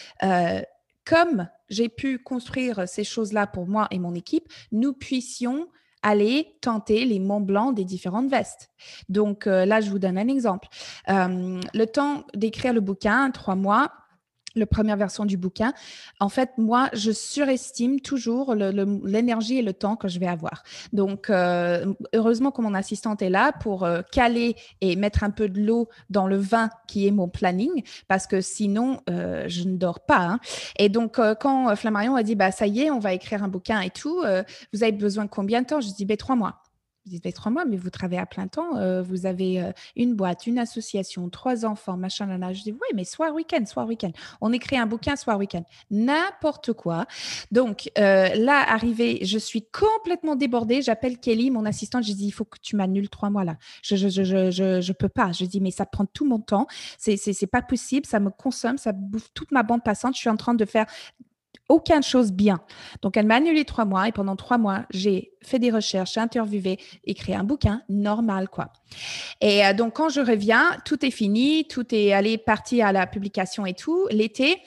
[1.05, 5.69] comme j'ai pu construire ces choses-là pour moi et mon équipe, nous puissions
[6.05, 8.71] aller tenter les monts blancs des différentes vestes.
[9.09, 10.69] Donc euh, là, je vous donne un exemple.
[11.09, 13.91] Euh, le temps d'écrire le bouquin, trois mois,
[14.55, 15.73] la première version du bouquin,
[16.21, 20.63] en fait, moi, je surestime toujours l'énergie et le temps que je vais avoir.
[20.93, 25.49] Donc, euh, heureusement que mon assistante est là pour euh, caler et mettre un peu
[25.49, 29.77] de l'eau dans le vin qui est mon planning, parce que sinon, euh, je ne
[29.77, 30.21] dors pas.
[30.21, 30.41] Hein.
[30.79, 33.81] Et donc, quand Flammarion a dit, bah, ça y est, on va écrire un bouquin
[33.81, 34.23] et tout,
[34.73, 35.81] vous avez besoin de combien de temps?
[35.81, 36.64] Je dis, ben, trois mois.
[37.07, 40.15] Je dis, trois mois, mais vous travaillez à plein temps, euh, vous avez euh, une
[40.15, 44.11] boîte, une association, trois enfants, machin, là, Je dis, oui, mais soir, week-end, soir, week-end.
[44.41, 45.65] On écrit un bouquin, soir, week-end.
[45.91, 47.05] N'importe quoi.
[47.51, 50.81] Donc, euh, là, arrivé, je suis complètement débordée.
[50.81, 52.05] J'appelle Kelly, mon assistante.
[52.05, 53.59] Je dis, il faut que tu m'annules trois mois là.
[53.83, 55.31] Je je, je, je, je, peux pas.
[55.33, 56.67] Je dis, mais ça prend tout mon temps.
[56.97, 58.07] C'est, c'est, c'est pas possible.
[58.07, 58.79] Ça me consomme.
[58.79, 60.15] Ça bouffe toute ma bande passante.
[60.15, 60.87] Je suis en train de faire
[61.69, 62.61] aucune chose bien.
[63.03, 66.21] Donc, elle m'a annulé trois mois et pendant trois mois, j'ai fait des recherches, j'ai
[66.21, 68.73] interviewé, écrit un bouquin normal, quoi.
[69.41, 73.07] Et euh, donc, quand je reviens, tout est fini, tout est allé parti à la
[73.07, 74.07] publication et tout.
[74.11, 74.61] L'été,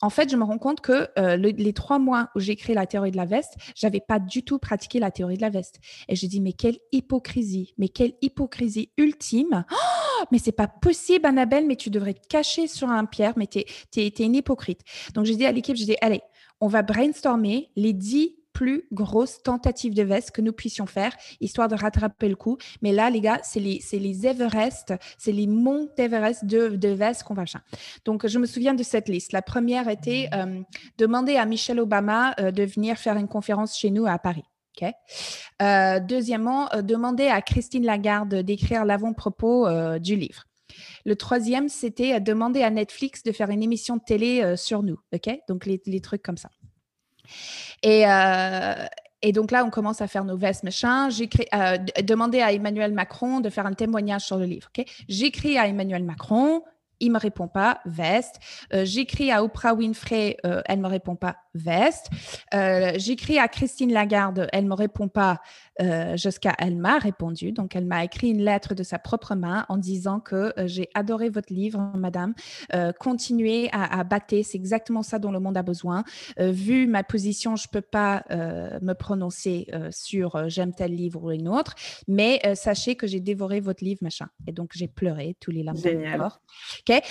[0.00, 2.86] en fait, je me rends compte que euh, les trois mois où j'ai écrit la
[2.86, 5.80] théorie de la veste, j'avais pas du tout pratiqué la théorie de la veste.
[6.08, 9.64] Et je dis, mais quelle hypocrisie, mais quelle hypocrisie ultime.
[9.72, 13.46] Oh, mais c'est pas possible, Annabelle, mais tu devrais te cacher sur un pierre, mais
[13.46, 13.60] tu
[13.96, 14.80] es, une hypocrite.
[15.14, 16.22] Donc, j'ai dit à l'équipe, je dis, allez,
[16.64, 21.68] on va brainstormer les dix plus grosses tentatives de veste que nous puissions faire, histoire
[21.68, 22.56] de rattraper le coup.
[22.80, 27.34] Mais là, les gars, c'est les, Everest, c'est les monts d'Everest de, de veste qu'on
[27.34, 27.60] va faire.
[28.06, 29.32] Donc, je me souviens de cette liste.
[29.32, 30.62] La première était euh,
[30.96, 34.44] demander à Michelle Obama euh, de venir faire une conférence chez nous à Paris.
[35.60, 40.46] Euh, deuxièmement, demander à Christine Lagarde d'écrire l'avant-propos du livre.
[41.04, 44.98] Le troisième, c'était demander à Netflix de faire une émission de télé euh, sur nous.
[45.12, 45.30] OK?
[45.48, 46.50] Donc, les, trucs comme ça.
[47.82, 48.74] Et, euh,
[49.22, 51.10] et donc là, on commence à faire nos vestes, machin.
[51.10, 54.68] J'écris, euh, demander à Emmanuel Macron de faire un témoignage sur le livre.
[55.08, 56.62] J'écris à Emmanuel Macron.
[57.00, 58.36] Il me répond pas, veste.
[58.72, 62.08] J'écris à Oprah Winfrey, elle me répond pas, veste.
[62.52, 65.40] J'écris à Christine Lagarde, elle me répond pas,
[65.80, 67.50] euh, jusqu'à elle m'a répondu.
[67.50, 70.88] Donc, elle m'a écrit une lettre de sa propre main en disant que euh, j'ai
[70.94, 72.34] adoré votre livre, madame.
[72.74, 76.04] Euh, continuez à, à battre, c'est exactement ça dont le monde a besoin.
[76.38, 81.74] vu ma position, je peux pas me prononcer sur j'aime tel livre ou une autre,
[82.08, 84.28] mais sachez que j'ai dévoré votre livre, machin.
[84.46, 85.78] Et donc, j'ai pleuré tous les larmes
[86.88, 87.02] Ok.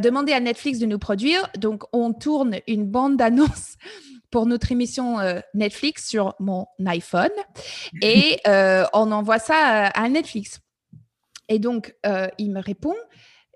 [0.00, 1.48] demandez à Netflix de nous produire.
[1.56, 3.76] Donc, on tourne une bande d'annonces
[4.30, 5.16] pour notre émission
[5.54, 7.30] Netflix sur mon iPhone
[8.02, 8.07] et
[8.46, 10.60] euh, on envoie ça à, Netflix.
[11.48, 12.94] Et donc, euh, il me répond,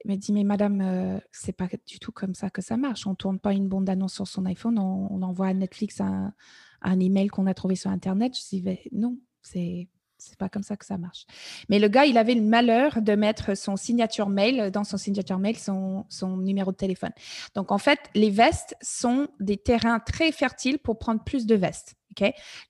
[0.04, 3.06] il me dit, mais madame, c'est pas du tout comme ça que ça marche.
[3.06, 6.32] On tourne pas une bande d'annonce sur son iPhone, on, envoie à Netflix un,
[6.80, 8.34] un email qu'on a trouvé sur Internet.
[8.36, 9.88] Je dis, non, c'est
[10.28, 11.26] c'est pas comme ça que ça marche.
[11.68, 15.38] Mais le gars, il avait le malheur de mettre son signature mail, dans son signature
[15.38, 16.06] mail, son,
[16.38, 17.12] numéro de téléphone.
[17.54, 21.94] Donc, en fait, les vestes sont des terrains très fertiles pour prendre plus de vestes.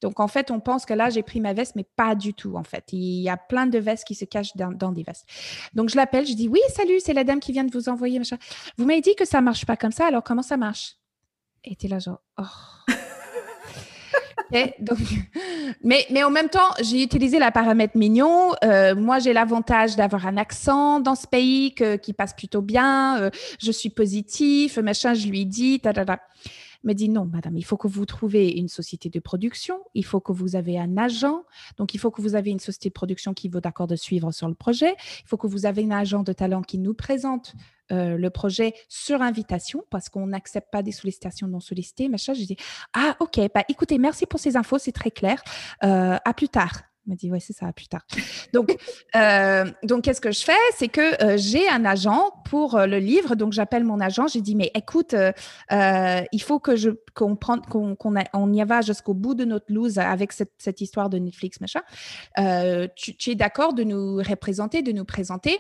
[0.00, 2.56] Donc, en fait, on pense que là, j'ai pris ma veste, mais pas du tout,
[2.56, 2.84] en fait.
[2.92, 5.26] Il y a plein de vestes qui se cachent dans, des vestes.
[5.74, 8.18] Donc, je l'appelle, je dis Oui, salut, c'est la dame qui vient de vous envoyer.
[8.18, 8.38] Machin.
[8.78, 10.96] Vous m'avez dit que ça marche pas comme ça, alors comment ça marche?
[11.64, 12.92] Et tu là, genre, oh
[15.84, 18.52] mais, mais en même temps, j'ai utilisé la paramètre mignon.
[18.64, 23.20] Euh, moi, j'ai l'avantage d'avoir un accent dans ce pays qui passe plutôt bien.
[23.20, 23.30] Euh,
[23.60, 26.20] je suis positif, machin, je lui dis, ta, ta, ta
[26.84, 30.20] me dit non, madame, il faut que vous trouviez une société de production, il faut
[30.20, 31.44] que vous avez un agent,
[31.76, 34.32] donc il faut que vous avez une société de production qui vaut d'accord de suivre
[34.32, 37.54] sur le projet, il faut que vous avez un agent de talent qui nous présente
[37.90, 42.32] euh, le projet sur invitation parce qu'on n'accepte pas des sollicitations non sollicitées, machin.
[42.32, 42.56] Je dis
[42.94, 45.42] ah ok, bah écoutez, merci pour ces infos, c'est très clair.
[45.84, 46.91] Euh, à plus tard.
[47.06, 48.02] M'a dit, ouais, c'est ça, plus tard.
[48.52, 48.76] Donc,
[49.16, 49.64] euh,
[50.02, 50.52] qu'est-ce que je fais?
[50.76, 53.34] C'est que euh, j'ai un agent pour euh, le livre.
[53.34, 54.28] Donc, j'appelle mon agent.
[54.28, 55.16] J'ai dit, mais écoute,
[55.70, 61.10] il faut que je, qu'on y va jusqu'au bout de notre loose avec cette, histoire
[61.10, 61.82] de Netflix, machin.
[62.94, 65.58] Tu, tu, es d'accord de nous représenter, de nous présenter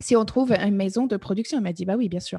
[0.00, 1.58] si on trouve une maison de production?
[1.58, 2.38] Il m'a dit, bah oui, bien sûr.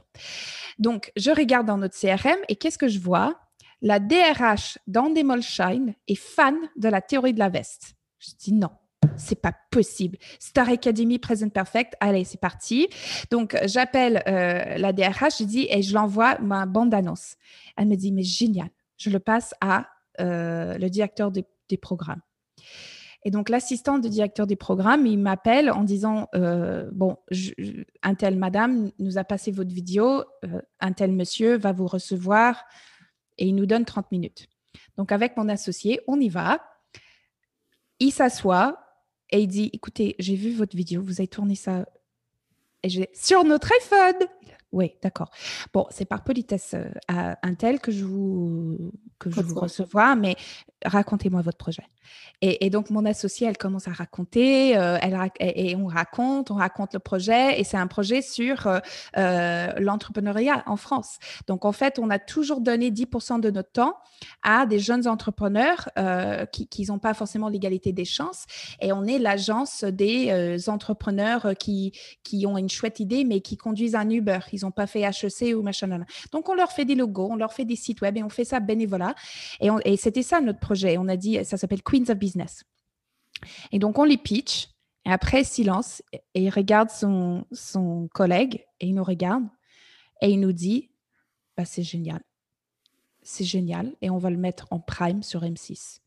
[0.77, 3.37] Donc, je regarde dans notre CRM et qu'est-ce que je vois?
[3.81, 7.95] La DRH d'Andemolshine est fan de la théorie de la veste.
[8.19, 8.69] Je dis non,
[9.17, 10.17] c'est pas possible.
[10.39, 12.87] Star Academy Present Perfect, allez, c'est parti.
[13.31, 17.35] Donc, j'appelle euh, la DRH, je dis, et je l'envoie ma bande-annonce.
[17.77, 18.69] Elle me dit, mais génial.
[18.97, 19.87] Je le passe à
[20.19, 21.45] euh, le directeur des,
[21.81, 22.21] programmes.
[23.23, 27.17] Et donc, l'assistant du directeur des programmes, il m'appelle en disant, euh, bon,
[28.01, 30.23] un tel madame nous a passé votre vidéo,
[30.79, 32.63] un tel monsieur va vous recevoir
[33.37, 34.47] et il nous donne 30 minutes.
[34.97, 36.59] Donc, avec mon associé, on y va
[37.99, 38.79] il s'assoit
[39.29, 41.85] et il dit Écoutez, j'ai vu votre vidéo, vous avez tourné ça
[42.83, 44.27] et sur notre iPhone.
[44.71, 45.31] Oui, d'accord.
[45.73, 50.15] Bon, c'est par politesse euh, à un tel que je vous, que je vous recevoir,
[50.15, 50.35] mais
[50.85, 51.83] racontez-moi votre projet.
[52.41, 56.93] Et, donc, mon associée, elle commence à raconter, euh, elle, et, on raconte, on raconte
[56.93, 58.79] le projet, et c'est un projet sur euh,
[59.17, 61.17] euh, l'entrepreneuriat en France.
[61.47, 63.97] Donc, en fait, on a toujours donné 10% de notre temps
[64.41, 65.89] à des jeunes entrepreneurs
[66.51, 68.45] qui n'ont pas forcément l'égalité des chances,
[68.79, 71.91] et on est l'agence des entrepreneurs qui,
[72.23, 74.39] qui ont une chouette idée, mais qui conduisent un Uber.
[74.53, 75.89] Ils n'ont pas fait HEC ou machin.
[76.31, 78.45] Donc, on leur fait des logos, on leur fait des sites web, et on fait
[78.45, 79.13] ça bénévolat.
[79.59, 80.59] Et, et c'était ça notre
[80.97, 82.63] On a dit, ça s'appelle Queens of Business.
[83.71, 84.69] Et donc, on les pitch.
[85.05, 86.01] Et après, silence.
[86.33, 89.43] Et il regarde son, son collègue et il nous regarde.
[90.21, 90.91] Et il nous dit,
[91.55, 92.21] bah, c'est génial.
[93.21, 93.95] C'est génial.
[94.01, 95.99] Et on va le mettre en prime sur M6.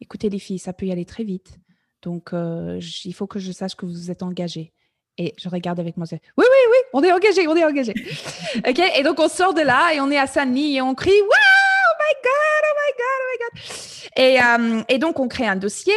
[0.00, 1.58] Écoutez, les filles, ça peut y aller très vite.
[2.02, 4.72] Donc, euh, il faut que je sache que vous êtes engagés.
[5.20, 6.06] Et je regarde avec moi.
[6.12, 7.94] Oui, oui, oui, on est engagés, on est engagés.
[8.68, 8.80] OK?
[8.96, 11.28] Et donc, on sort de là et on est à Saint-Denis et on crie, Wow,
[11.28, 12.57] oh my God,
[13.00, 14.80] oh my God.
[14.80, 15.94] Euh, et, donc, on crée un dossier,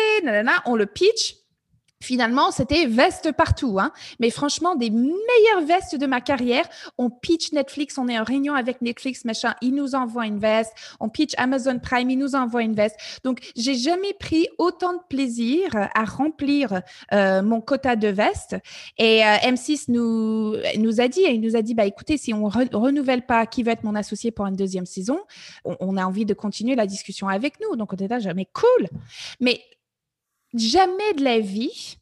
[0.66, 1.36] on le pitch.
[2.02, 3.80] Finalement, c'était veste partout.
[3.80, 3.92] Hein.
[4.20, 6.68] Mais franchement, des meilleures vestes de ma carrière.
[6.98, 9.54] On pitch Netflix, on est en réunion avec Netflix, machin.
[9.62, 10.74] Ils nous envoient une veste.
[11.00, 12.98] On pitch Amazon Prime, ils nous envoient une veste.
[13.24, 16.82] Donc, j'ai jamais pris autant de plaisir à remplir
[17.14, 18.58] euh, mon quota de vestes.
[18.98, 22.46] Et euh, M6 nous, nous a dit, il nous a dit, bah, écoutez, si on
[22.48, 25.20] renouvelle pas qui va être mon associé pour une deuxième saison,
[25.66, 27.76] on, on a envie de continuer la discussion avec nous.
[27.76, 28.88] Donc, on était là, jamais cool.
[29.40, 29.62] Mais
[30.54, 31.98] jamais de la vie,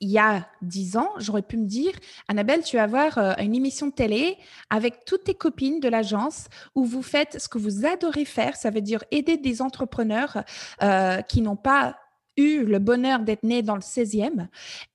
[0.00, 1.92] il y a dix ans, j'aurais pu me dire,
[2.28, 4.36] Annabelle, tu vas avoir euh, une émission de télé
[4.70, 8.70] avec toutes tes copines de l'agence où vous faites ce que vous adorez faire, ça
[8.70, 10.44] veut dire aider des entrepreneurs
[10.82, 11.96] euh, qui n'ont pas
[12.36, 14.48] eu le bonheur d'être nés dans le 16e mmh.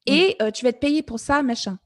[0.06, 1.78] et euh, tu vas être payé pour ça, machin.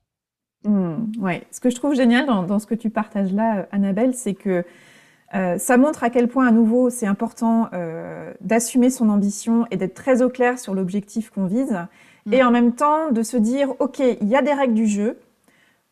[0.63, 1.47] Mmh, ouais.
[1.51, 4.63] Ce que je trouve génial dans, dans ce que tu partages là, Annabelle, c'est que
[5.35, 9.77] euh, ça montre à quel point, à nouveau, c'est important euh, d'assumer son ambition et
[9.77, 11.77] d'être très au clair sur l'objectif qu'on vise.
[12.25, 12.33] Mm.
[12.33, 15.19] Et en même temps, de se dire, OK, il y a des règles du jeu.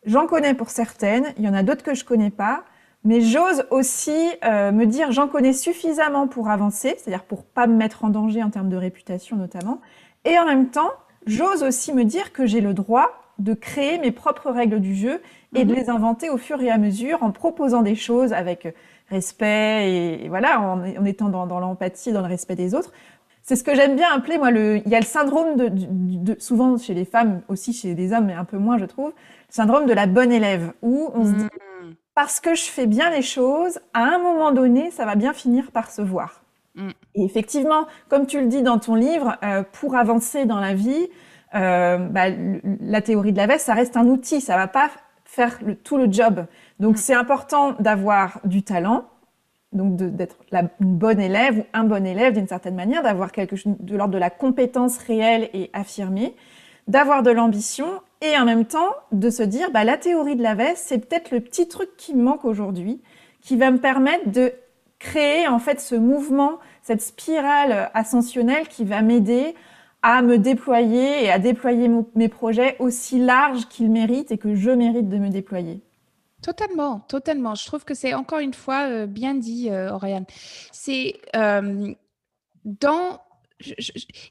[0.04, 1.26] J'en connais pour certaines.
[1.36, 2.64] Il y en a d'autres que je connais pas.
[3.04, 7.76] Mais j'ose aussi euh, me dire, j'en connais suffisamment pour avancer, c'est-à-dire pour pas me
[7.76, 9.80] mettre en danger en termes de réputation notamment.
[10.24, 10.90] Et en même temps,
[11.24, 15.22] j'ose aussi me dire que j'ai le droit de créer mes propres règles du jeu
[15.54, 15.76] et de mm-hmm.
[15.76, 18.74] les inventer au fur et à mesure en proposant des choses avec
[19.08, 22.92] respect et, voilà, en, étant dans, dans l'empathie, dans le respect des autres.
[23.42, 26.36] C'est ce que j'aime bien appeler, moi, le, il y a le syndrome de, de,
[26.40, 29.14] souvent chez les femmes, aussi chez les hommes, mais un peu moins, je trouve, le
[29.54, 31.94] syndrome de la bonne élève, où on se dit, mm.
[32.14, 35.70] parce que je fais bien les choses, à un moment donné, ça va bien finir
[35.70, 36.42] par se voir.
[36.74, 36.88] Mm.
[37.14, 41.08] Et effectivement, comme tu le dis dans ton livre, euh, pour avancer dans la vie,
[41.54, 42.24] euh, bah,
[42.80, 44.90] la théorie de la veste, ça reste un outil, ça va pas
[45.24, 46.46] faire le, tout le job.
[46.80, 46.98] Donc mm.
[46.98, 49.04] c'est important d'avoir du talent,
[49.72, 53.74] donc d'être une bonne élève ou un bon élève d'une certaine manière, d'avoir quelque chose
[53.78, 56.34] de l'ordre de la compétence réelle et affirmée,
[56.88, 57.86] d'avoir de l'ambition
[58.22, 61.30] et en même temps de se dire bah, la théorie de la veste, c'est peut-être
[61.30, 63.02] le petit truc qui me manque aujourd'hui,
[63.40, 64.52] qui va me permettre de
[64.98, 69.54] créer en fait ce mouvement, cette spirale ascensionnelle qui va m'aider
[70.02, 74.70] à me déployer et à déployer mes projets aussi larges qu'ils méritent et que je
[74.70, 75.82] mérite de me déployer.
[76.46, 77.56] Totalement, totalement.
[77.56, 80.26] Je trouve que c'est encore une fois euh, bien dit, euh, Oriane.
[80.70, 81.92] C'est euh,
[82.64, 83.20] dans.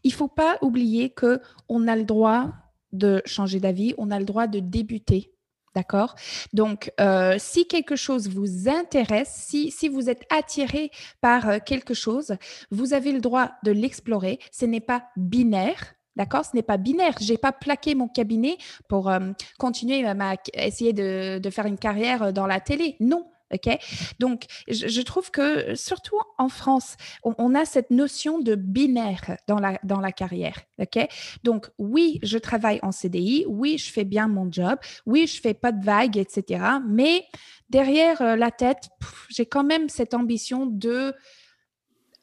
[0.06, 2.54] il faut pas oublier que on a le droit
[2.94, 5.34] de changer d'avis, on a le droit de débuter.
[5.76, 6.16] D'accord?
[6.54, 6.90] Donc,
[7.38, 12.38] si quelque chose vous intéresse, si vous êtes attiré par quelque chose,
[12.72, 14.40] vous avez le droit de l'explorer.
[14.54, 15.96] Ce n'est pas binaire.
[16.16, 16.46] D'accord?
[16.46, 17.16] Ce n'est pas binaire.
[17.20, 18.58] Je n'ai pas plaqué mon cabinet
[18.88, 22.96] pour euh, continuer à essayer de, faire une carrière euh, dans la télé.
[23.00, 23.26] Non.
[23.54, 23.78] OK?
[24.20, 30.12] Donc, je, trouve que surtout en France, on, a cette notion de binaire dans la,
[30.12, 30.60] carrière.
[30.80, 31.08] OK?
[31.44, 33.46] Donc, oui, je travaille en CDI.
[33.48, 34.80] Oui, je fais bien mon job.
[35.06, 36.64] Oui, je fais pas de vagues, etc.
[36.88, 37.26] Mais
[37.70, 38.90] derrière euh, la tête,
[39.30, 41.14] j'ai quand même cette ambition de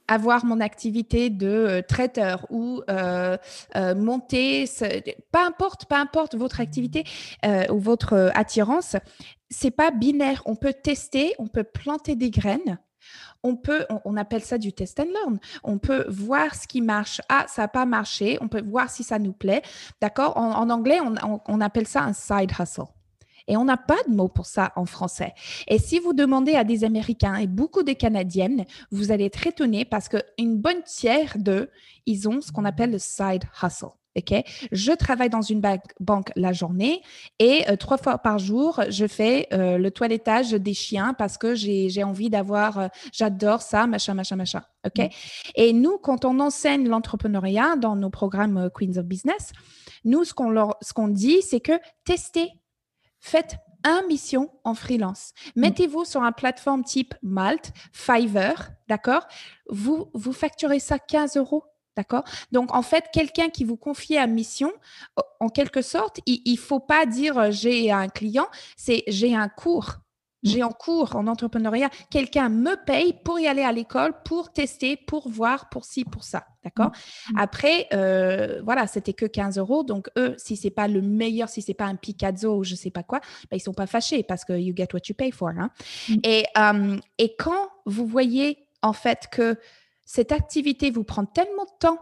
[0.08, 3.36] avoir mon activité de euh, traiteur ou euh,
[3.76, 4.64] euh, monter,
[5.30, 7.04] peu importe, peu importe votre activité
[7.70, 8.96] ou votre attirance,
[9.50, 10.42] c'est pas binaire.
[10.46, 12.78] On peut tester, on peut planter des graines.
[13.42, 15.40] On peut, on, appelle ça du test and learn.
[15.64, 17.20] On peut voir ce qui marche.
[17.28, 18.38] Ah, ça n'a pas marché.
[18.40, 19.62] On peut voir si ça nous plaît.
[20.00, 20.36] D'accord?
[20.36, 22.84] En, anglais, on appelle ça un side hustle.
[23.48, 25.34] Et on n'a pas de mot pour ça en français.
[25.68, 29.84] Et si vous demandez à des Américains et beaucoup de Canadiennes, vous allez être étonnés
[29.84, 31.70] parce qu'une bonne tiers d'eux,
[32.06, 33.88] ils ont ce qu'on appelle le side hustle.
[34.14, 34.34] Ok,
[34.72, 35.62] je travaille dans une
[36.00, 37.00] banque la journée
[37.38, 41.54] et euh, trois fois par jour, je fais euh, le toilettage des chiens parce que
[41.54, 44.60] j'ai envie d'avoir, euh, j'adore ça, machin, machin, machin.
[44.84, 45.08] Ok, mm.
[45.54, 49.52] et nous, quand on enseigne l'entrepreneuriat dans nos programmes Queens of Business,
[50.04, 52.50] nous, ce qu'on ce qu'on dit, c'est que testez,
[53.22, 55.32] faites un mission en freelance.
[55.56, 59.26] Mettez-vous sur une plateforme type Malte, Fiverr, d'accord?
[59.68, 61.64] Vous vous facturez ça 15 euros
[61.94, 62.24] D'accord?
[62.52, 64.72] Donc, en fait, quelqu'un qui vous confie à mission,
[65.40, 68.46] en quelque sorte, il ne faut pas dire euh, j'ai un client,
[68.78, 69.96] c'est j'ai un cours.
[70.42, 71.88] J'ai un cours en entrepreneuriat.
[72.10, 76.24] Quelqu'un me paye pour y aller à l'école, pour tester, pour voir, pour ci, pour
[76.24, 76.46] ça.
[76.64, 76.90] D'accord?
[77.30, 77.38] Mmh.
[77.38, 79.84] Après, euh, voilà, c'était que 15 euros.
[79.84, 82.90] Donc, eux, si c'est pas le meilleur, si c'est pas un Picasso ou je sais
[82.90, 83.20] pas quoi,
[83.50, 85.50] ben, ils sont pas fâchés parce que you get what you pay for.
[85.50, 85.70] Hein.
[86.08, 86.14] Mmh.
[86.24, 89.56] Et, euh, et quand vous voyez, en fait, que
[90.04, 91.98] cette activité vous prend tellement de temps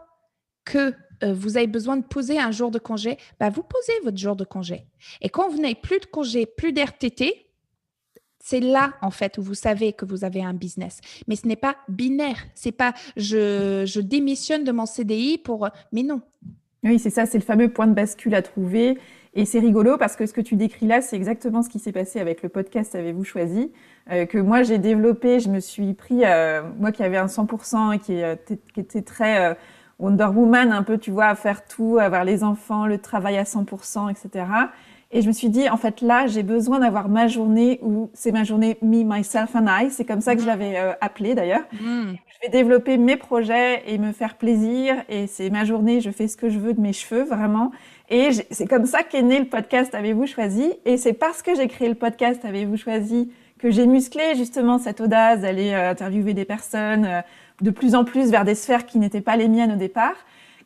[0.65, 4.17] que euh, vous avez besoin de poser un jour de congé, bah, vous posez votre
[4.17, 4.87] jour de congé.
[5.21, 7.50] Et quand vous n'avez plus de congé, plus d'RTT,
[8.43, 11.01] c'est là, en fait, où vous savez que vous avez un business.
[11.29, 12.39] Mais ce n'est pas binaire.
[12.55, 15.69] C'est pas je, démissionne de mon CDI pour.
[15.93, 16.23] Mais non.
[16.83, 18.99] Oui, c'est ça, c'est le fameux point de bascule à trouver.
[19.35, 21.93] Et c'est rigolo parce que ce que tu décris là, c'est exactement ce qui s'est
[21.93, 23.71] passé avec le podcast Avez-vous choisi
[24.11, 27.95] euh, Que moi, j'ai développé, je me suis pris, euh, moi qui avais un 100%
[27.95, 28.35] et qui, euh,
[28.75, 29.57] qui était très
[30.01, 33.45] Wonder Woman, un peu, tu vois, à faire tout, avoir les enfants, le travail à
[33.45, 34.47] 100%, etc.
[35.13, 38.31] Et je me suis dit, en fait, là, j'ai besoin d'avoir ma journée où c'est
[38.31, 39.91] ma journée Me, Myself and I.
[39.91, 41.65] C'est comme ça que je l'avais euh, appelé d'ailleurs.
[41.73, 42.13] Mm.
[42.13, 44.95] Je vais développer mes projets et me faire plaisir.
[45.09, 47.73] Et c'est ma journée, je fais ce que je veux de mes cheveux, vraiment.
[48.09, 50.73] Et c'est comme ça qu'est né le podcast Avez-vous choisi?
[50.85, 55.01] Et c'est parce que j'ai créé le podcast Avez-vous choisi que j'ai musclé justement cette
[55.01, 57.21] audace d'aller euh, interviewer des personnes euh,
[57.61, 60.17] de plus en plus vers des sphères qui n'étaient pas les miennes au départ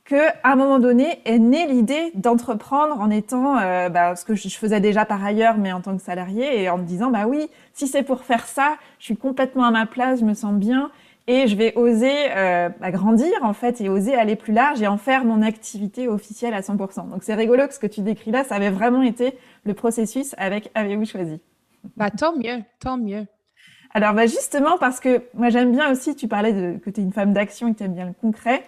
[0.05, 4.49] qu'à un moment donné est née l'idée d'entreprendre en étant euh, bah, ce que je
[4.49, 7.49] faisais déjà par ailleurs, mais en tant que salarié, et en me disant bah oui,
[7.73, 10.91] si c'est pour faire ça, je suis complètement à ma place, je me sens bien,
[11.27, 14.87] et je vais oser euh, bah, grandir en fait et oser aller plus large et
[14.87, 17.09] en faire mon activité officielle à 100%.
[17.09, 20.35] Donc c'est rigolo que ce que tu décris là, ça avait vraiment été le processus
[20.37, 21.41] avec Avez-vous choisi?
[21.97, 23.27] Bah tant mieux, tant mieux.
[23.95, 27.05] Alors bah justement parce que moi j'aime bien aussi, tu parlais de que tu es
[27.05, 28.65] une femme d'action et que tu aimes bien le concret.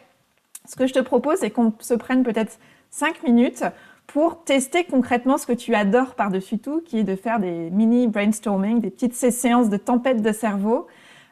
[0.66, 2.58] Ce que je te propose, c'est qu'on se prenne peut-être
[2.90, 3.64] cinq minutes
[4.06, 8.06] pour tester concrètement ce que tu adores par-dessus tout, qui est de faire des mini
[8.06, 10.86] brainstorming, des petites séances de tempête de cerveau.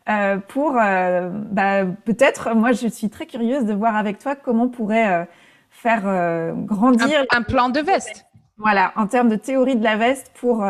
[0.09, 4.65] Euh, pour euh, bah, peut-être, moi je suis très curieuse de voir avec toi comment
[4.65, 5.25] on pourrait euh,
[5.71, 6.03] faire
[6.55, 8.27] grandir un, plan de veste.
[8.59, 10.65] Voilà, en termes de théorie de la veste pour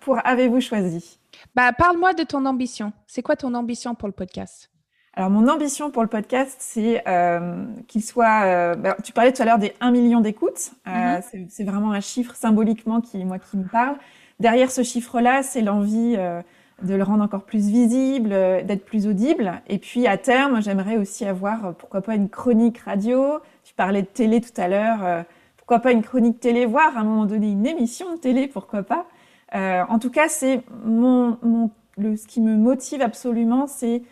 [0.00, 1.20] pour avez-vous choisi?
[1.54, 2.92] Bah parle-moi de ton ambition.
[3.06, 4.70] C'est quoi ton ambition pour le podcast?
[5.18, 8.44] Alors, mon ambition pour le podcast, c'est euh, qu'il soit.
[8.44, 10.70] Euh, bah, tu parlais tout à l'heure des 1 million d'écoutes.
[10.86, 11.46] Euh, mm-hmm.
[11.48, 13.96] C'est vraiment un chiffre symboliquement qui, moi, qui me parle.
[14.38, 19.60] Derrière ce chiffre-là, c'est l'envie de le rendre encore plus visible, d'être plus audible.
[19.66, 23.40] Et puis, à terme, j'aimerais aussi avoir, pourquoi pas, une chronique radio.
[23.64, 25.24] Tu parlais de télé tout à l'heure.
[25.56, 28.84] pourquoi pas une chronique télé, voire à un moment donné une émission de télé, pourquoi
[28.84, 29.06] pas.
[29.52, 34.02] en tout cas, c'est mon, mon le, ce qui me motive absolument, c'est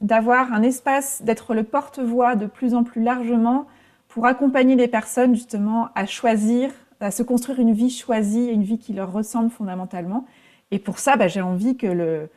[0.00, 3.66] d'avoir un espace, d'être le porte-voix de plus en plus largement
[4.08, 6.70] pour accompagner les personnes justement à choisir,
[7.00, 10.26] à se construire une vie choisie, une vie qui leur ressemble fondamentalement.
[10.70, 12.28] Et pour ça, bah, j'ai envie que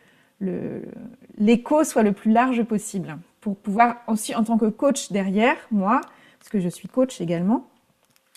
[1.37, 6.01] l'écho soit le plus large possible pour pouvoir aussi, en tant que coach derrière, moi,
[6.39, 7.67] parce que je suis coach également,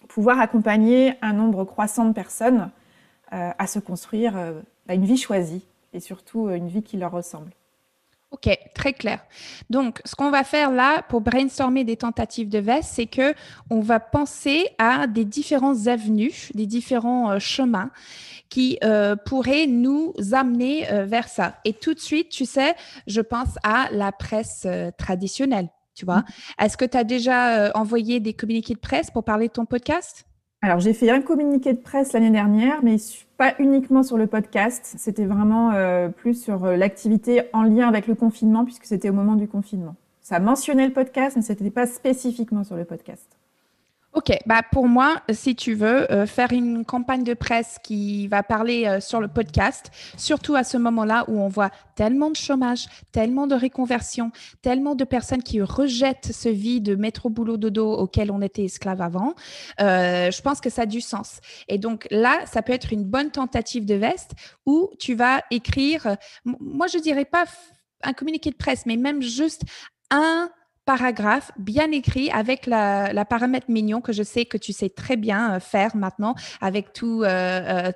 [0.08, 2.70] pouvoir accompagner un nombre croissant de personnes
[3.32, 6.96] euh, à se construire euh, bah, une vie choisie et surtout euh, une vie qui
[6.96, 7.52] leur ressemble.
[8.30, 9.18] Ok, très clair.
[9.70, 13.34] Donc, ce qu'on va faire là pour brainstormer des tentatives de veste, c'est que
[13.70, 17.90] on va penser à des différentes avenues, des différents euh, chemins
[18.48, 21.56] qui euh, pourraient nous amener euh, vers ça.
[21.64, 22.76] Et tout de suite, tu sais,
[23.08, 24.64] je pense à la presse
[24.96, 25.68] traditionnelle.
[25.94, 26.64] Tu vois, mm-hmm.
[26.64, 30.24] est-ce que tu as déjà envoyé des communiqués de presse pour parler de ton podcast?
[30.62, 32.96] Alors, j'ai fait un communiqué de presse l'année dernière, mais
[33.38, 34.94] pas uniquement sur le podcast.
[34.98, 39.14] C'était vraiment euh, plus sur euh, l'activité en lien avec le confinement, puisque c'était au
[39.14, 39.96] moment du confinement.
[40.20, 43.39] Ça mentionnait le podcast, mais ce n'était pas spécifiquement sur le podcast.
[44.12, 48.42] Ok, bah pour moi, si tu veux euh, faire une campagne de presse qui va
[48.42, 52.86] parler euh, sur le podcast, surtout à ce moment-là où on voit tellement de chômage,
[53.12, 54.32] tellement de réconversion,
[54.62, 59.00] tellement de personnes qui rejettent ce vie de métro boulot dodo auquel on était esclave
[59.00, 59.36] avant,
[59.80, 61.38] euh, je pense que ça a du sens.
[61.68, 64.32] Et donc là, ça peut être une bonne tentative de veste
[64.66, 67.44] où tu vas écrire, moi je dirais pas
[68.02, 69.62] un communiqué de presse, mais même juste
[70.10, 70.50] un
[70.96, 75.54] paragraphe bien écrit avec la, paramètre mignon que je sais que tu sais très bien
[75.54, 77.24] euh, faire maintenant avec tout,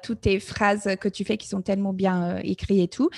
[0.03, 3.11] toutes tes phrases que tu fais qui sont tellement bien écrites et tout,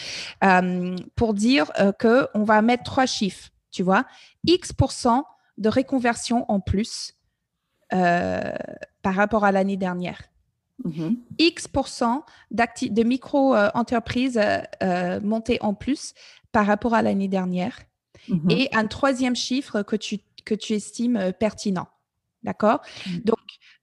[1.14, 4.04] pour dire que on va mettre trois chiffres, tu vois,
[4.46, 5.24] X%
[5.58, 7.14] de réconversion en plus
[7.90, 10.22] par rapport à l'année dernière.
[10.84, 11.16] Mm-hmm.
[11.38, 14.40] X% de micro-entreprises
[14.82, 16.14] euh, montées en plus
[16.52, 17.78] par rapport à l'année dernière.
[18.28, 18.52] Mm-hmm.
[18.52, 21.88] Et un troisième chiffre que tu, que tu estimes euh, pertinent.
[22.42, 22.80] D'accord?
[22.80, 23.24] Mm-hmm.
[23.24, 23.38] Donc,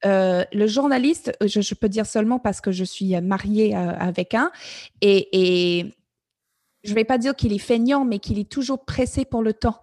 [0.05, 4.51] euh, le journaliste, je, peux dire seulement parce que je suis mariée avec un,
[5.01, 5.29] et,
[5.79, 5.85] et
[6.83, 9.53] je ne vais pas dire qu'il est feignant, mais qu'il est toujours pressé pour le
[9.53, 9.79] temps.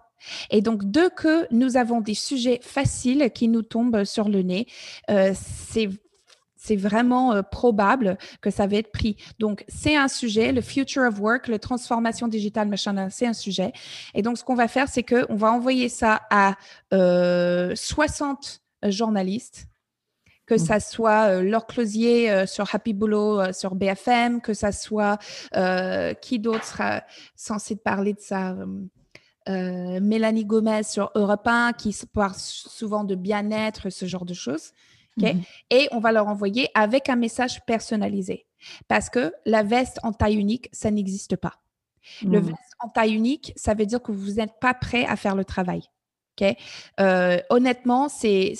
[0.51, 4.67] Et donc, dès que nous avons des sujets faciles qui nous tombent sur le nez,
[5.07, 5.89] c'est
[6.61, 9.17] c'est vraiment euh, probable que ça va être pris.
[9.39, 13.73] Donc, c'est un sujet, le future of work, la transformation digitale, machin, c'est un sujet.
[14.13, 16.55] Et donc, ce qu'on va faire, c'est qu'on va envoyer ça à
[16.91, 19.65] 60 euh, journalistes
[20.45, 25.17] que ça soit euh, Laure Closier sur Happy Boulot sur BFM, que ça soit
[26.21, 27.03] qui d'autre sera
[27.35, 28.55] censé parler de ça
[29.47, 34.73] Mélanie Gomez sur Europe 1, qui parle souvent de bien-être, ce genre de choses.
[35.17, 35.41] Mhm.
[35.69, 38.45] Et on va leur envoyer avec un message personnalisé.
[38.87, 41.55] Parce que la veste en taille unique, ça n'existe pas.
[42.23, 42.47] Le mhm.
[42.47, 45.45] veste en taille unique, ça veut dire que vous n'êtes pas prêt à faire le
[45.45, 45.83] travail.
[46.99, 48.53] Euh, honnêtement, c'est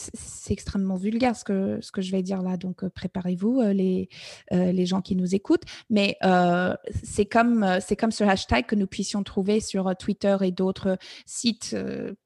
[0.50, 4.10] extrêmement vulgaire ce que, ce que je vais dire là, donc euh, préparez-vous euh, les,
[4.52, 5.64] les gens qui nous écoutent.
[5.90, 6.18] Mais
[7.04, 7.66] c'est comme,
[8.00, 11.76] comme ce hashtag que nous puissions trouver sur Twitter et d'autres sites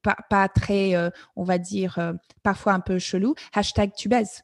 [0.02, 0.94] pas, pas, très,
[1.36, 4.42] on va dire, parfois un peu chelou, hashtag tu baises.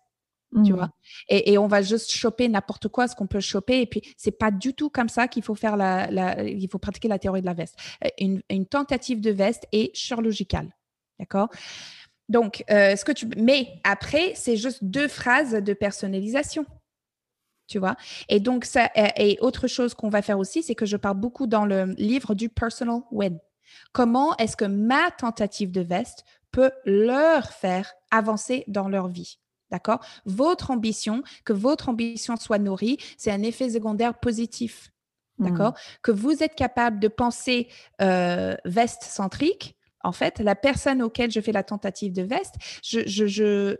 [0.64, 0.76] Tu mmh.
[0.76, 0.90] vois
[1.30, 3.80] et, et, on va juste choper n'importe quoi, ce qu'on peut choper.
[3.80, 6.78] Et puis, c'est pas du tout comme ça qu'il faut faire la, la, il faut
[6.78, 7.76] pratiquer la théorie de la veste.
[8.18, 10.68] Une, une tentative de veste est chirurgicale.
[11.18, 11.48] D'accord?
[12.28, 13.28] Donc, euh, ce que tu.
[13.36, 16.64] Mais après, c'est juste deux phrases de personnalisation.
[17.68, 17.96] Tu vois?
[18.28, 18.90] Et donc, ça.
[18.94, 22.34] Et autre chose qu'on va faire aussi, c'est que je parle beaucoup dans le livre
[22.34, 23.38] du personal win.
[23.92, 29.38] Comment est-ce que ma tentative de veste peut leur faire avancer dans leur vie?
[29.70, 30.04] D'accord?
[30.26, 34.90] Votre ambition, que votre ambition soit nourrie, c'est un effet secondaire positif.
[35.38, 35.70] D'accord?
[35.70, 35.98] Mmh.
[36.02, 37.68] Que vous êtes capable de penser
[38.02, 43.00] euh, veste centrique, en fait, la personne auquel je fais la tentative de veste, je...
[43.06, 43.76] je, je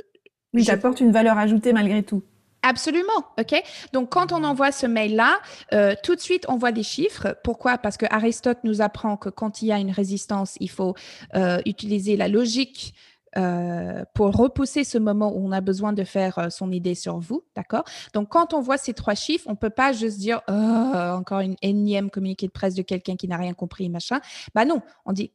[0.55, 2.23] oui, j'apporte une valeur ajoutée malgré tout.
[2.63, 3.61] Absolument, ok?
[3.93, 5.39] Donc quand on envoie ce mail-là,
[5.73, 7.37] euh, tout de suite on voit des chiffres.
[7.43, 7.77] Pourquoi?
[7.77, 10.95] Parce que Aristote nous apprend que quand il y a une résistance, il faut
[11.35, 12.95] euh, utiliser la logique
[13.37, 17.43] euh, pour repousser ce moment où on a besoin de faire son idée sur vous,
[17.57, 17.83] d'accord?
[18.15, 21.57] Donc, quand on voit ces trois chiffres, on peut pas juste dire oh, encore une
[21.63, 24.21] énième communiqué de presse de quelqu'un qui n'a rien compris, machin.
[24.55, 25.33] Bah non, on dit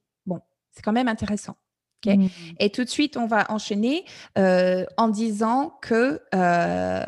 [0.78, 1.58] c'est quand même intéressant.
[2.06, 2.28] Mmh.
[2.60, 4.06] Et tout de suite, on va enchaîner
[4.38, 7.04] euh, en disant que, euh,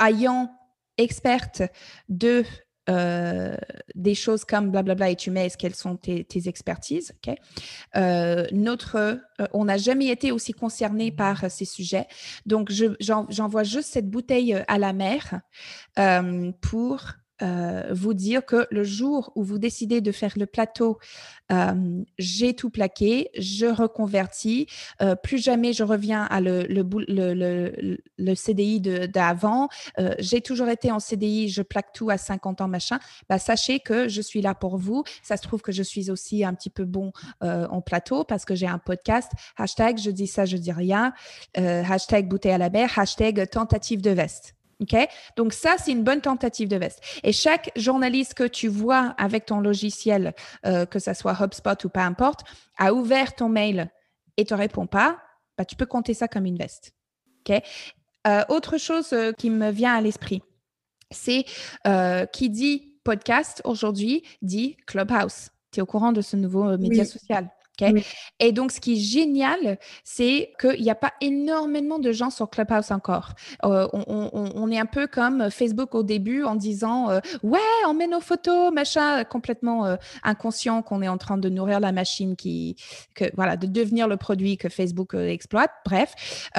[0.00, 0.50] ayant
[0.96, 1.62] experte
[2.08, 2.44] de
[2.88, 3.56] euh,
[3.94, 7.12] des choses comme blablabla et tu mets quelles sont tes, expertises.
[7.94, 9.20] notre,
[9.52, 12.06] on n'a jamais été aussi concerné par ces sujets.
[12.46, 15.40] Donc, j'envoie juste cette bouteille à la mer
[16.62, 17.12] pour
[17.42, 20.98] euh, vous dire que le jour où vous décidez de faire le plateau,
[21.50, 24.66] euh, j'ai tout plaqué, je reconvertis,
[25.02, 26.60] euh, plus jamais je reviens à le,
[28.34, 29.68] CDI d'avant,
[30.18, 34.08] j'ai toujours été en CDI, je plaque tout à 50 ans, machin, bah, sachez que
[34.08, 35.02] je suis là pour vous.
[35.22, 38.54] Ça se trouve que je suis aussi un petit peu bon en plateau parce que
[38.54, 41.12] j'ai un podcast, hashtag je dis ça, je dis rien,
[41.54, 44.54] hashtag bouteille à la mer, hashtag tentative de veste.
[44.80, 44.96] OK?
[45.36, 47.00] Donc, ça, c'est une bonne tentative de veste.
[47.22, 50.34] Et chaque journaliste que tu vois avec ton logiciel,
[50.66, 52.40] euh, que ce soit HubSpot ou peu importe,
[52.78, 53.90] a ouvert ton mail
[54.36, 55.18] et te répond pas,
[55.58, 56.92] bah, tu peux compter ça comme une veste.
[57.48, 57.62] OK?
[58.26, 60.42] Euh, autre chose euh, qui me vient à l'esprit,
[61.10, 61.44] c'est
[62.32, 65.50] qui dit podcast aujourd'hui dit Clubhouse.
[65.72, 67.50] Tu es au courant de ce nouveau média social?
[68.38, 72.50] Et donc, ce qui est génial, c'est qu'il n'y a pas énormément de gens sur
[72.50, 73.34] Clubhouse encore.
[73.64, 78.06] Euh, on, est un peu comme Facebook au début en disant euh, Ouais, on met
[78.06, 82.76] nos photos, machin, complètement euh, inconscient qu'on est en train de nourrir la machine qui,
[83.14, 85.70] que, voilà, de devenir le produit que Facebook exploite.
[85.84, 86.50] Bref.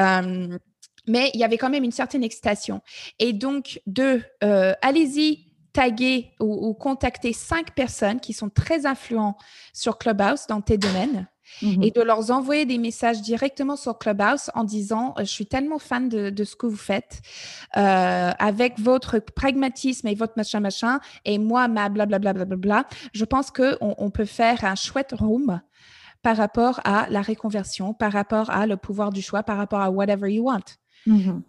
[1.07, 2.81] mais il y avait quand même une certaine excitation.
[3.19, 9.37] Et donc, de allez-y, taguer ou, contacter cinq personnes qui sont très influents
[9.73, 11.27] sur Clubhouse dans tes domaines
[11.61, 11.83] mhm.
[11.83, 15.79] et de leur envoyer des messages directement sur Clubhouse en disant euh, je suis tellement
[15.79, 17.21] fan de, ce que vous faites
[17.77, 22.83] euh, avec votre pragmatisme et votre machin machin et moi ma blablabla bla, bla, bla,
[22.83, 25.61] bla, je pense que on, peut faire un chouette room
[26.21, 29.89] par rapport à la réconversion, par rapport à le pouvoir du choix, par rapport à
[29.89, 30.59] whatever you want.
[31.07, 31.41] Mhm.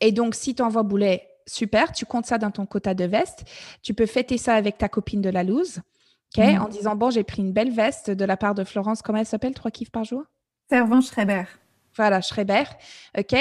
[0.00, 3.44] Et donc, si tu envoies boulet, super, tu comptes ça dans ton quota de veste.
[3.82, 5.78] Tu peux fêter ça avec ta copine de la loose,
[6.36, 6.62] ok, Mhm.
[6.62, 9.26] en disant, bon, j'ai pris une belle veste de la part de Florence, comment elle
[9.26, 10.22] s'appelle, trois kiffs par jour?
[10.68, 11.44] Servant Schreiber.
[11.96, 12.64] Voilà, Schreiber,
[13.18, 13.34] ok?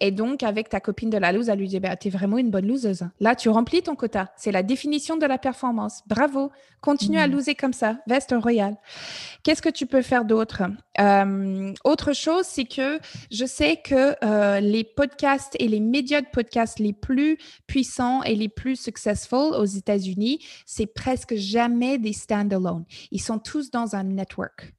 [0.00, 2.50] Et donc, avec ta copine de la loose, elle lui dit, bah, t'es vraiment une
[2.50, 3.04] bonne loseuse.
[3.20, 4.32] Là, tu remplis ton quota.
[4.36, 6.00] C'est la définition de la performance.
[6.06, 6.50] Bravo.
[6.80, 7.34] Continue à Mhm.
[7.34, 7.98] loser comme ça.
[8.06, 8.76] Veste royale.
[9.42, 10.62] Qu'est-ce que tu peux faire d'autre?
[10.98, 12.98] Euh, Autre chose, c'est que
[13.30, 18.34] je sais que euh, les podcasts et les médias de podcasts les plus puissants et
[18.34, 22.84] les plus successful aux États-Unis, c'est presque jamais des stand-alone.
[23.10, 24.72] Ils sont tous dans un network.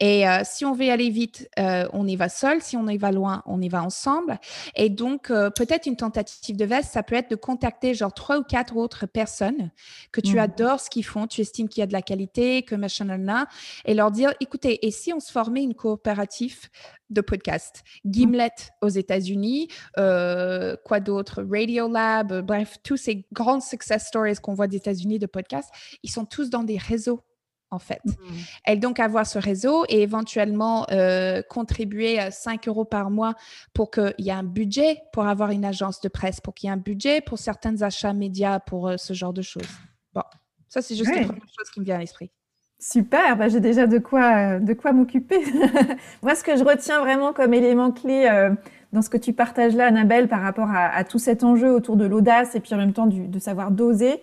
[0.00, 2.62] Et euh, si on veut aller vite, euh, on y va seul.
[2.62, 4.38] Si on y va loin, on y va ensemble.
[4.74, 8.38] Et donc, euh, peut-être une tentative de veste, ça peut être de contacter genre trois
[8.38, 9.70] ou quatre autres personnes
[10.10, 10.38] que tu Mhm.
[10.38, 13.46] adores ce qu'ils font, tu estimes qu'il y a de la qualité, que machin, nanana,
[13.84, 16.58] et leur dire, écoutez, et si on se formait une coopérative
[17.10, 17.82] de podcast?
[18.06, 18.50] Gimlet
[18.80, 21.44] aux États-Unis, euh, quoi d'autre?
[21.48, 25.70] Radiolab, euh, bref, tous ces grandes success stories qu'on voit des États-Unis de podcasts,
[26.02, 27.20] ils sont tous dans des réseaux
[27.72, 28.00] en fait.
[28.68, 33.34] Et donc avoir ce réseau et éventuellement euh, contribuer à 5 euros par mois
[33.74, 36.70] pour qu'il y ait un budget pour avoir une agence de presse, pour qu'il y
[36.70, 39.68] ait un budget pour certains achats médias, pour euh, ce genre de choses.
[40.14, 40.22] Bon,
[40.68, 41.20] ça c'est juste Ouais.
[41.20, 42.30] la première chose qui me vient à l'esprit.
[42.78, 45.38] Super, bah, j'ai déjà de quoi, de quoi m'occuper.
[46.22, 48.50] Moi, ce que je retiens vraiment comme élément clé euh,
[48.92, 51.96] dans ce que tu partages là, Annabelle, par rapport à, à tout cet enjeu autour
[51.96, 54.20] de l'audace et puis en même temps du- de savoir doser,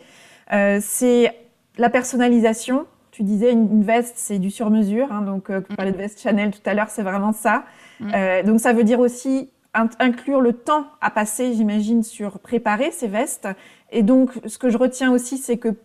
[0.52, 1.34] euh, c'est
[1.78, 2.86] la personnalisation.
[3.20, 5.12] Tu disais une, une veste, c'est du sur-mesure.
[5.12, 7.66] hein, donc, euh, tu parlais de veste Chanel tout à l'heure, c'est vraiment ça.
[8.00, 8.12] Mm.
[8.16, 12.92] Euh, donc, ça veut dire aussi in- inclure le temps à passer, j'imagine, sur préparer
[12.92, 13.50] ces vestes.
[13.92, 15.76] Et donc, ce que je retiens aussi, c'est que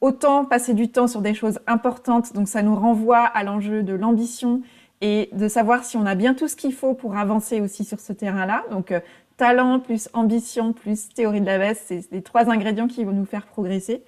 [0.00, 3.92] autant passer du temps sur des choses importantes, donc ça nous renvoie à l'enjeu de
[3.92, 4.62] l'ambition
[5.02, 8.00] et de savoir si on a bien tout ce qu'il faut pour avancer aussi sur
[8.00, 8.64] ce terrain-là.
[8.70, 9.00] Donc, euh,
[9.36, 13.26] talent plus ambition plus théorie de la veste, c'est les trois ingrédients qui vont nous
[13.26, 14.04] faire progresser.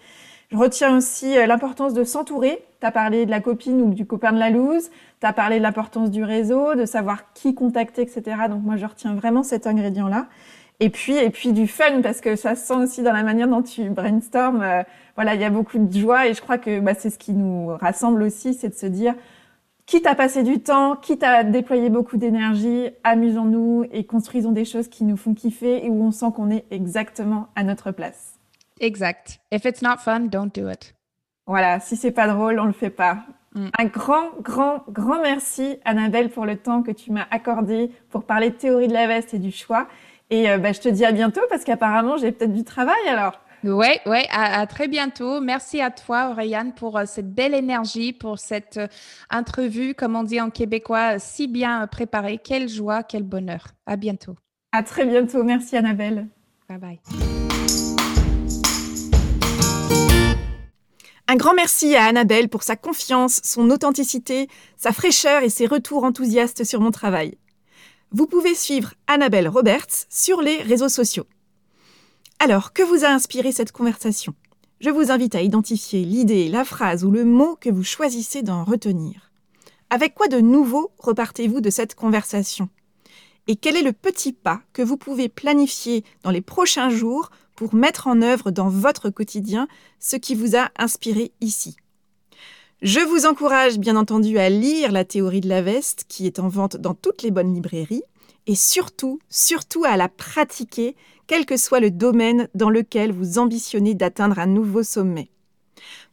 [0.53, 2.65] Je retiens aussi euh, l'importance de s'entourer.
[2.81, 4.91] Tu as parlé de la copine ou du copain de la loose.
[5.21, 8.23] Tu as parlé de l'importance du réseau, de savoir qui contacter, etc.
[8.49, 10.27] Donc moi, je retiens vraiment cet ingrédient-là.
[10.81, 13.47] Et puis, et puis du fun, parce que ça se sent aussi dans la manière
[13.47, 14.61] dont tu brainstorm.
[14.63, 14.83] Euh,
[15.15, 17.33] voilà, il y a beaucoup de joie et je crois que bah, c'est ce qui
[17.33, 19.15] nous rassemble aussi, c'est de se dire,
[19.87, 24.89] quitte à passer du temps, quitte à déployer beaucoup d'énergie, amusons-nous et construisons des choses
[24.89, 28.30] qui nous font kiffer et où on sent qu'on est exactement à notre place.
[28.81, 29.39] Exact.
[29.53, 30.95] If it's not fun, don't do it.
[31.47, 33.19] Voilà, si c'est pas drôle, on le fait pas.
[33.55, 33.69] Mm.
[33.79, 38.51] Un grand, grand, grand merci, Annabelle, pour le temps que tu m'as accordé pour parler
[38.51, 39.89] de théorie de la veste et du choix.
[40.31, 43.41] Et euh, bah, je te dis à bientôt parce qu'apparemment, j'ai peut-être du travail alors.
[43.65, 45.41] Ouais, ouais, à, à très bientôt.
[45.41, 48.87] Merci à toi, Aurélane, pour euh, cette belle énergie, pour cette euh,
[49.31, 52.39] entrevue, comme on dit en québécois, si bien préparée.
[52.39, 53.67] Quelle joie, quel bonheur.
[53.87, 54.37] À bientôt.
[54.73, 55.43] À très bientôt.
[55.43, 56.29] Merci, Annabelle.
[56.69, 57.50] Bye bye.
[61.33, 66.03] Un grand merci à Annabelle pour sa confiance, son authenticité, sa fraîcheur et ses retours
[66.03, 67.39] enthousiastes sur mon travail.
[68.11, 71.27] Vous pouvez suivre Annabelle Roberts sur les réseaux sociaux.
[72.41, 74.35] Alors, que vous a inspiré cette conversation?
[74.81, 78.65] Je vous invite à identifier l'idée, la phrase ou le mot que vous choisissez d'en
[78.65, 79.31] retenir.
[79.91, 82.71] Avec quoi de nouveau repartez-vous de cette conversation?
[83.47, 87.31] Et quel est le petit pas que vous pouvez planifier dans les prochains jours
[87.61, 91.77] pour mettre en œuvre dans votre quotidien ce qui vous a inspiré ici.
[92.81, 96.49] Je vous encourage bien entendu à lire la théorie de la veste qui est en
[96.49, 98.03] vente dans toutes les bonnes librairies
[98.47, 100.97] et surtout, surtout à la pratiquer
[101.27, 105.29] quel que soit le domaine dans lequel vous ambitionnez d'atteindre un nouveau sommet.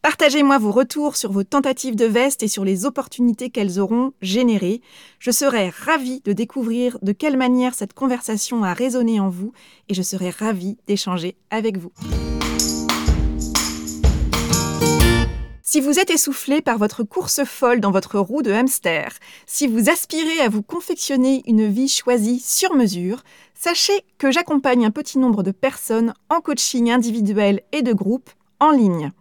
[0.02, 4.82] Partagez-moi vos retours sur vos tentatives de veste et sur les opportunités qu'elles auront générées.
[5.20, 9.54] Je serai ravie de découvrir de quelle manière cette conversation a résonné en vous
[9.90, 11.92] et je serai ravie d'échanger avec vous.
[15.70, 19.12] Si vous êtes essoufflé par votre course folle dans votre roue de hamster,
[19.46, 23.22] si vous aspirez à vous confectionner une vie choisie sur mesure,
[23.54, 28.30] sachez que j'accompagne un petit nombre de personnes en coaching individuel et de groupe
[28.62, 29.12] en ligne.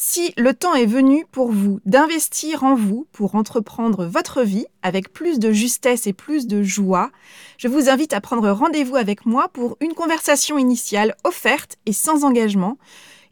[0.00, 5.12] Si le temps est venu pour vous d'investir en vous pour entreprendre votre vie avec
[5.12, 7.10] plus de justesse et plus de joie,
[7.56, 12.22] je vous invite à prendre rendez-vous avec moi pour une conversation initiale offerte et sans
[12.22, 12.78] engagement.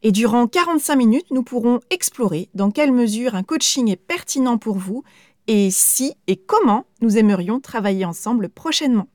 [0.03, 4.77] Et durant 45 minutes, nous pourrons explorer dans quelle mesure un coaching est pertinent pour
[4.77, 5.05] vous
[5.47, 9.07] et si et comment nous aimerions travailler ensemble prochainement.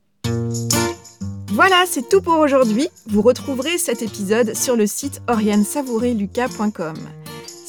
[1.48, 2.88] Voilà, c'est tout pour aujourd'hui.
[3.08, 6.96] Vous retrouverez cet épisode sur le site oriansavoureluca.com.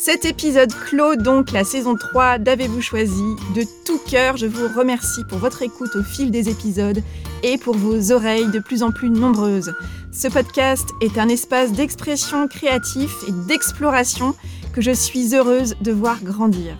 [0.05, 3.23] Cet épisode clôt donc la saison 3 d'Avez-vous choisi
[3.55, 7.01] De tout cœur, je vous remercie pour votre écoute au fil des épisodes
[7.41, 9.73] et pour vos oreilles de plus en plus nombreuses.
[10.11, 14.35] Ce podcast est un espace d'expression créatif et d'exploration
[14.73, 16.77] que je suis heureuse de voir grandir.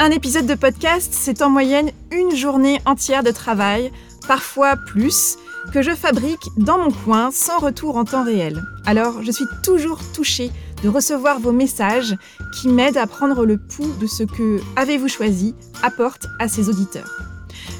[0.00, 3.92] Un épisode de podcast, c'est en moyenne une journée entière de travail,
[4.26, 5.36] parfois plus,
[5.72, 8.64] que je fabrique dans mon coin sans retour en temps réel.
[8.84, 10.50] Alors je suis toujours touchée
[10.82, 12.16] de recevoir vos messages
[12.54, 17.10] qui m'aident à prendre le pouls de ce que Avez-vous choisi apporte à ses auditeurs.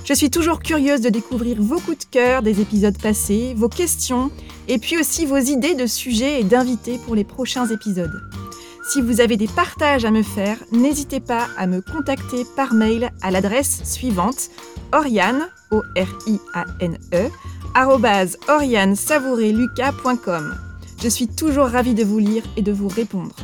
[0.05, 4.31] Je suis toujours curieuse de découvrir vos coups de cœur des épisodes passés, vos questions
[4.69, 8.23] et puis aussi vos idées de sujets et d'invités pour les prochains épisodes.
[8.91, 13.11] Si vous avez des partages à me faire, n'hésitez pas à me contacter par mail
[13.23, 14.51] à l'adresse suivante
[14.93, 17.31] oriane, o r i a n e
[21.03, 23.35] Je suis toujours ravie de vous lire et de vous répondre.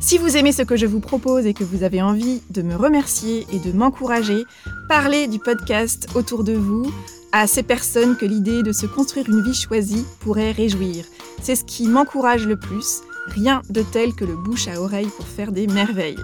[0.00, 2.74] Si vous aimez ce que je vous propose et que vous avez envie de me
[2.74, 4.44] remercier et de m'encourager,
[4.88, 6.90] parlez du podcast autour de vous
[7.32, 11.04] à ces personnes que l'idée de se construire une vie choisie pourrait réjouir.
[11.42, 15.26] C'est ce qui m'encourage le plus Rien de tel que le bouche à oreille pour
[15.26, 16.16] faire des merveilles.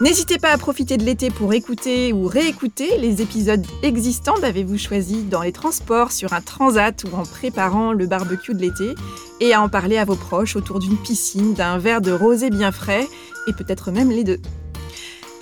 [0.00, 5.24] N'hésitez pas à profiter de l'été pour écouter ou réécouter les épisodes existants d'Avez-vous choisi
[5.24, 8.94] dans les transports, sur un transat ou en préparant le barbecue de l'été,
[9.40, 12.70] et à en parler à vos proches autour d'une piscine, d'un verre de rosé bien
[12.70, 13.08] frais,
[13.48, 14.38] et peut-être même les deux.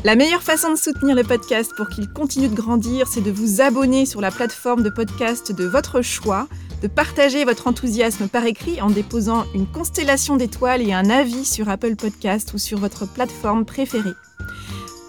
[0.05, 3.61] La meilleure façon de soutenir le podcast pour qu'il continue de grandir, c'est de vous
[3.61, 6.49] abonner sur la plateforme de podcast de votre choix,
[6.81, 11.69] de partager votre enthousiasme par écrit en déposant une constellation d'étoiles et un avis sur
[11.69, 14.15] Apple Podcast ou sur votre plateforme préférée.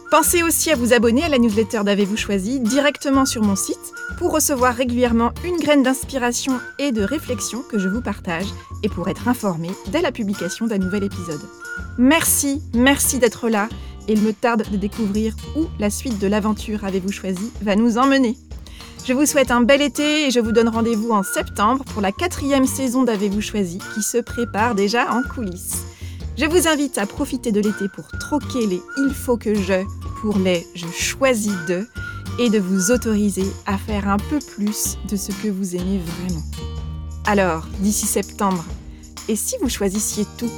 [0.10, 4.32] Pensez aussi à vous abonner à la newsletter d'Avez-vous choisi directement sur mon site pour
[4.32, 8.46] recevoir régulièrement une graine d'inspiration et de réflexion que je vous partage
[8.84, 11.42] et pour être informé dès la publication d'un nouvel épisode.
[11.98, 13.68] Merci, merci d'être là
[14.08, 17.98] et il me tarde de découvrir où la suite de l'aventure Avez-vous choisi va nous
[17.98, 18.38] emmener.
[19.06, 22.14] Je vous souhaite un bel été et je vous donne rendez-vous en septembre pour la
[22.14, 25.84] quatrième saison d'Avez-vous choisi qui se prépare déjà en coulisses.
[26.38, 29.84] Je vous invite à profiter de l'été pour troquer les il faut que je
[30.22, 31.88] pour les je choisis de
[32.38, 36.44] et de vous autoriser à faire un peu plus de ce que vous aimez vraiment.
[37.26, 38.64] Alors, d'ici septembre,
[39.28, 40.52] et si vous choisissiez tout?